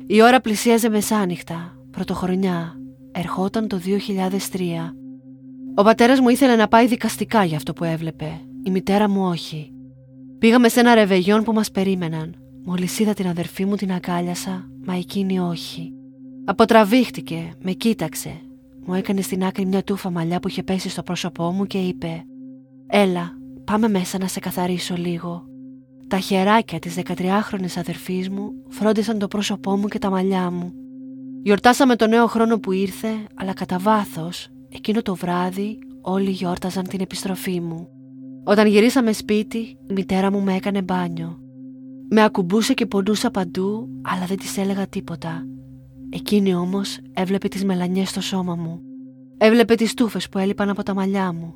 Η 0.06 0.22
ώρα 0.22 0.40
πλησίαζε 0.40 0.88
μεσάνυχτα, 0.88 1.76
πρωτοχρονιά, 1.90 2.76
ερχόταν 3.14 3.68
το 3.68 3.81
2003. 3.85 4.94
Ο 5.74 5.83
πατέρας 5.83 6.20
μου 6.20 6.29
ήθελε 6.29 6.57
να 6.57 6.68
πάει 6.68 6.87
δικαστικά 6.87 7.44
για 7.44 7.57
αυτό 7.57 7.72
που 7.72 7.85
έβλεπε, 7.85 8.40
η 8.62 8.70
μητέρα 8.70 9.09
μου 9.09 9.29
όχι. 9.29 9.72
Πήγαμε 10.38 10.68
σε 10.68 10.81
ένα 10.81 10.94
ρεβεγιόν 10.94 11.42
που 11.42 11.53
μας 11.53 11.70
περίμεναν. 11.70 12.35
Μόλις 12.64 12.98
είδα 12.98 13.12
την 13.12 13.27
αδερφή 13.27 13.64
μου 13.64 13.77
την 13.77 13.92
αγκάλιασα, 13.92 14.68
μα 14.85 14.94
εκείνη 14.94 15.38
όχι. 15.38 15.92
Αποτραβήχτηκε, 16.44 17.50
με 17.62 17.72
κοίταξε. 17.72 18.40
Μου 18.87 18.94
έκανε 18.94 19.20
στην 19.20 19.44
άκρη 19.44 19.66
μια 19.66 19.83
τούφα 19.83 20.11
μαλλιά 20.11 20.40
που 20.40 20.48
είχε 20.48 20.62
πέσει 20.62 20.88
στο 20.88 21.03
πρόσωπό 21.03 21.50
μου 21.50 21.66
και 21.66 21.79
είπε 21.79 22.24
«Έλα, 22.87 23.33
πάμε 23.64 23.88
μέσα 23.88 24.18
να 24.18 24.29
σε 24.29 24.40
καθαρίσω 24.40 24.94
λίγο». 24.96 25.44
Τα 26.09 26.18
χεράκια 26.18 26.79
της 26.79 26.94
13χρονης 26.96 27.77
αδερφής 27.77 28.29
μου 28.29 28.53
φρόντισαν 28.68 29.18
το 29.18 29.29
πρόσωπό 29.29 29.77
μου 29.77 29.88
και 29.88 29.98
τα 29.98 30.11
μαλλιά 30.11 30.50
μου. 30.50 30.72
Γιορτάσαμε 31.44 31.96
το 31.96 32.07
νέο 32.07 32.26
χρόνο 32.26 32.59
που 32.59 32.72
ήρθε, 32.72 33.09
αλλά 33.35 33.52
κατά 33.52 33.78
βάθος, 33.78 34.48
εκείνο 34.68 35.02
το 35.02 35.14
βράδυ 35.14 35.78
όλοι 36.00 36.30
γιόρταζαν 36.30 36.88
την 36.88 37.00
επιστροφή 37.00 37.61
μου. 37.61 37.88
Όταν 38.44 38.66
γυρίσαμε 38.66 39.12
σπίτι, 39.12 39.59
η 39.59 39.92
μητέρα 39.92 40.30
μου 40.30 40.40
με 40.40 40.54
έκανε 40.54 40.83
μπάνιο. 40.83 41.38
Με 42.11 42.22
ακουμπούσε 42.22 42.74
και 42.74 42.87
πονούσα 42.87 43.30
παντού, 43.30 43.88
αλλά 44.02 44.26
δεν 44.26 44.37
της 44.37 44.59
έλεγα 44.59 44.87
τίποτα. 44.87 45.46
Εκείνη 46.11 46.54
όμως 46.54 46.98
έβλεπε 47.12 47.48
τις 47.48 47.64
μελανιές 47.64 48.09
στο 48.09 48.20
σώμα 48.20 48.54
μου. 48.54 48.80
Έβλεπε 49.38 49.74
τις 49.74 49.94
τούφες 49.94 50.28
που 50.28 50.38
έλειπαν 50.38 50.68
από 50.68 50.83
τα 50.83 50.94
μαλλιά 50.94 51.33
μου. 51.33 51.54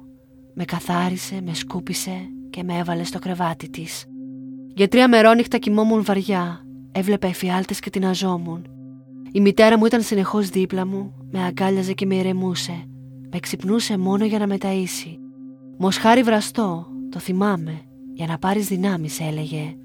Με 0.54 0.64
καθάρισε, 0.64 1.40
με 1.44 1.54
σκούπισε 1.54 2.28
και 2.50 2.62
με 2.62 2.78
έβαλε 2.78 3.04
στο 3.04 3.18
κρεβάτι 3.18 3.68
της. 3.70 4.04
Για 4.74 4.88
τρία 4.88 5.08
μερόνυχτα 5.08 5.58
κοιμόμουν 5.58 6.04
βαριά 6.04 6.66
έβλεπα 6.92 7.26
εφιάλτες 7.26 7.80
και 7.80 7.90
την 7.90 8.06
αζόμουν. 8.06 8.66
Η 9.32 9.40
μητέρα 9.40 9.78
μου 9.78 9.86
ήταν 9.86 10.02
συνεχώς 10.02 10.48
δίπλα 10.48 10.86
μου, 10.86 11.14
με 11.30 11.44
αγκάλιαζε 11.44 11.92
και 11.92 12.06
με 12.06 12.14
ηρεμούσε. 12.14 12.84
Με 13.32 13.38
ξυπνούσε 13.38 13.98
μόνο 13.98 14.24
για 14.24 14.38
να 14.38 14.46
με 14.46 14.56
ταΐσει. 14.60 15.16
Μοσχάρι 15.78 16.22
βραστό, 16.22 16.86
το 17.10 17.18
θυμάμαι, 17.18 17.80
για 18.12 18.26
να 18.26 18.38
πάρεις 18.38 18.66
δυνάμεις 18.66 19.20
έλεγε. 19.20 19.76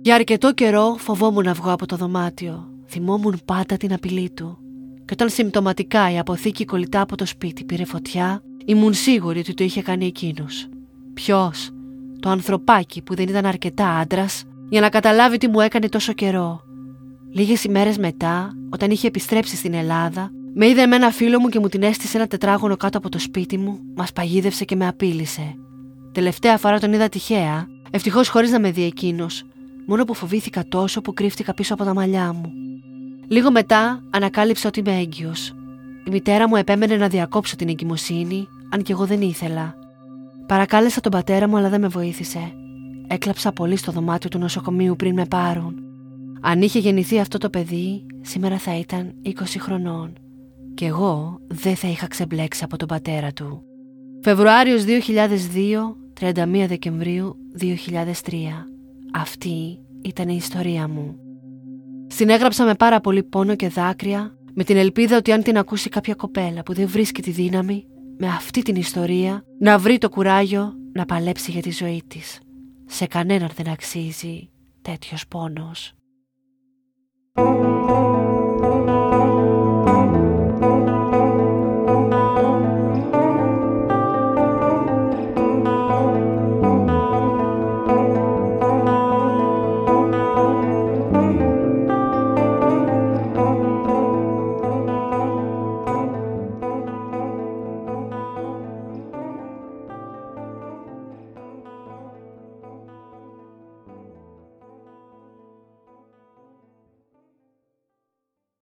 Για 0.00 0.14
αρκετό 0.14 0.52
καιρό 0.52 0.94
φοβόμουν 0.98 1.44
να 1.44 1.52
βγω 1.52 1.72
από 1.72 1.86
το 1.86 1.96
δωμάτιο. 1.96 2.68
Θυμόμουν 2.86 3.40
πάντα 3.44 3.76
την 3.76 3.92
απειλή 3.92 4.30
του. 4.30 4.58
Και 5.04 5.12
όταν 5.12 5.28
συμπτωματικά 5.28 6.12
η 6.12 6.18
αποθήκη 6.18 6.64
κολλητά 6.64 7.00
από 7.00 7.16
το 7.16 7.26
σπίτι 7.26 7.64
πήρε 7.64 7.84
φωτιά, 7.84 8.42
ήμουν 8.64 8.94
σίγουρη 8.94 9.38
ότι 9.38 9.54
το 9.54 9.64
είχε 9.64 9.82
κάνει 9.82 10.06
εκείνος. 10.06 10.68
Ποιος, 11.14 11.70
το 12.20 12.28
ανθρωπάκι 12.28 13.02
που 13.02 13.14
δεν 13.14 13.28
ήταν 13.28 13.46
αρκετά 13.46 13.88
άντρας 13.88 14.44
για 14.68 14.80
να 14.80 14.88
καταλάβει 14.88 15.36
τι 15.36 15.48
μου 15.48 15.60
έκανε 15.60 15.88
τόσο 15.88 16.12
καιρό. 16.12 16.62
Λίγες 17.36 17.64
ημέρες 17.64 17.98
μετά, 17.98 18.52
όταν 18.70 18.90
είχε 18.90 19.06
επιστρέψει 19.06 19.56
στην 19.56 19.74
Ελλάδα, 19.74 20.30
με 20.54 20.66
είδε 20.68 20.86
με 20.86 20.96
ένα 20.96 21.10
φίλο 21.10 21.40
μου 21.40 21.48
και 21.48 21.58
μου 21.58 21.68
την 21.68 21.82
έστησε 21.82 22.16
ένα 22.16 22.26
τετράγωνο 22.26 22.76
κάτω 22.76 22.98
από 22.98 23.08
το 23.08 23.18
σπίτι 23.18 23.58
μου, 23.58 23.78
μας 23.94 24.12
παγίδευσε 24.12 24.64
και 24.64 24.76
με 24.76 24.86
απείλησε. 24.86 25.54
Τελευταία 26.12 26.58
φορά 26.58 26.80
τον 26.80 26.92
είδα 26.92 27.08
τυχαία, 27.08 27.66
ευτυχώς 27.90 28.28
χωρίς 28.28 28.50
να 28.50 28.60
με 28.60 28.70
δει 28.70 28.84
εκείνος, 28.84 29.42
μόνο 29.86 30.04
που 30.04 30.14
φοβήθηκα 30.14 30.64
τόσο 30.68 31.00
που 31.00 31.14
κρύφτηκα 31.14 31.54
πίσω 31.54 31.74
από 31.74 31.84
τα 31.84 31.94
μαλλιά 31.94 32.32
μου. 32.32 32.52
Λίγο 33.28 33.50
μετά 33.50 34.02
ανακάλυψα 34.10 34.68
ότι 34.68 34.80
είμαι 34.80 34.98
έγκυος. 34.98 35.48
Η 36.06 36.10
μητέρα 36.10 36.48
μου 36.48 36.56
επέμενε 36.56 36.96
να 36.96 37.08
διακόψω 37.08 37.56
την 37.56 37.68
εγκυμοσύνη, 37.68 38.48
αν 38.70 38.82
και 38.82 38.92
εγώ 38.92 39.06
δεν 39.06 39.20
ήθελα. 39.20 39.74
Παρακάλεσα 40.46 41.00
τον 41.00 41.12
πατέρα 41.12 41.48
μου, 41.48 41.56
αλλά 41.56 41.68
δεν 41.68 41.80
με 41.80 41.88
βοήθησε. 41.88 42.52
Έκλαψα 43.06 43.52
πολύ 43.52 43.76
στο 43.76 43.92
δωμάτιο 43.92 44.30
του 44.30 44.38
νοσοκομείου 44.38 44.96
πριν 44.96 45.14
με 45.14 45.24
πάρουν. 45.26 45.83
Αν 46.46 46.62
είχε 46.62 46.78
γεννηθεί 46.78 47.18
αυτό 47.18 47.38
το 47.38 47.50
παιδί, 47.50 48.06
σήμερα 48.20 48.58
θα 48.58 48.78
ήταν 48.78 49.14
20 49.24 49.30
χρονών. 49.58 50.12
Και 50.74 50.86
εγώ 50.86 51.38
δεν 51.46 51.76
θα 51.76 51.88
είχα 51.88 52.06
ξεμπλέξει 52.06 52.64
από 52.64 52.76
τον 52.76 52.88
πατέρα 52.88 53.32
του. 53.32 53.62
Φεβρουάριος 54.22 54.84
2002, 54.84 55.96
31 56.20 56.64
Δεκεμβρίου 56.68 57.36
2003. 57.60 57.64
Αυτή 59.14 59.78
ήταν 60.02 60.28
η 60.28 60.34
ιστορία 60.36 60.88
μου. 60.88 61.16
Συνέγραψα 62.06 62.64
με 62.64 62.74
πάρα 62.74 63.00
πολύ 63.00 63.22
πόνο 63.22 63.54
και 63.54 63.68
δάκρυα, 63.68 64.38
με 64.54 64.64
την 64.64 64.76
ελπίδα 64.76 65.16
ότι 65.16 65.32
αν 65.32 65.42
την 65.42 65.58
ακούσει 65.58 65.88
κάποια 65.88 66.14
κοπέλα 66.14 66.62
που 66.62 66.74
δεν 66.74 66.88
βρίσκει 66.88 67.22
τη 67.22 67.30
δύναμη, 67.30 67.86
με 68.18 68.26
αυτή 68.26 68.62
την 68.62 68.76
ιστορία, 68.76 69.44
να 69.58 69.78
βρει 69.78 69.98
το 69.98 70.08
κουράγιο 70.08 70.74
να 70.92 71.04
παλέψει 71.04 71.50
για 71.50 71.62
τη 71.62 71.70
ζωή 71.70 72.02
της. 72.06 72.40
Σε 72.86 73.06
κανέναν 73.06 73.50
δεν 73.56 73.68
αξίζει 73.68 74.48
τέτοιος 74.82 75.26
πόνος. 75.28 75.94
Música 77.36 78.13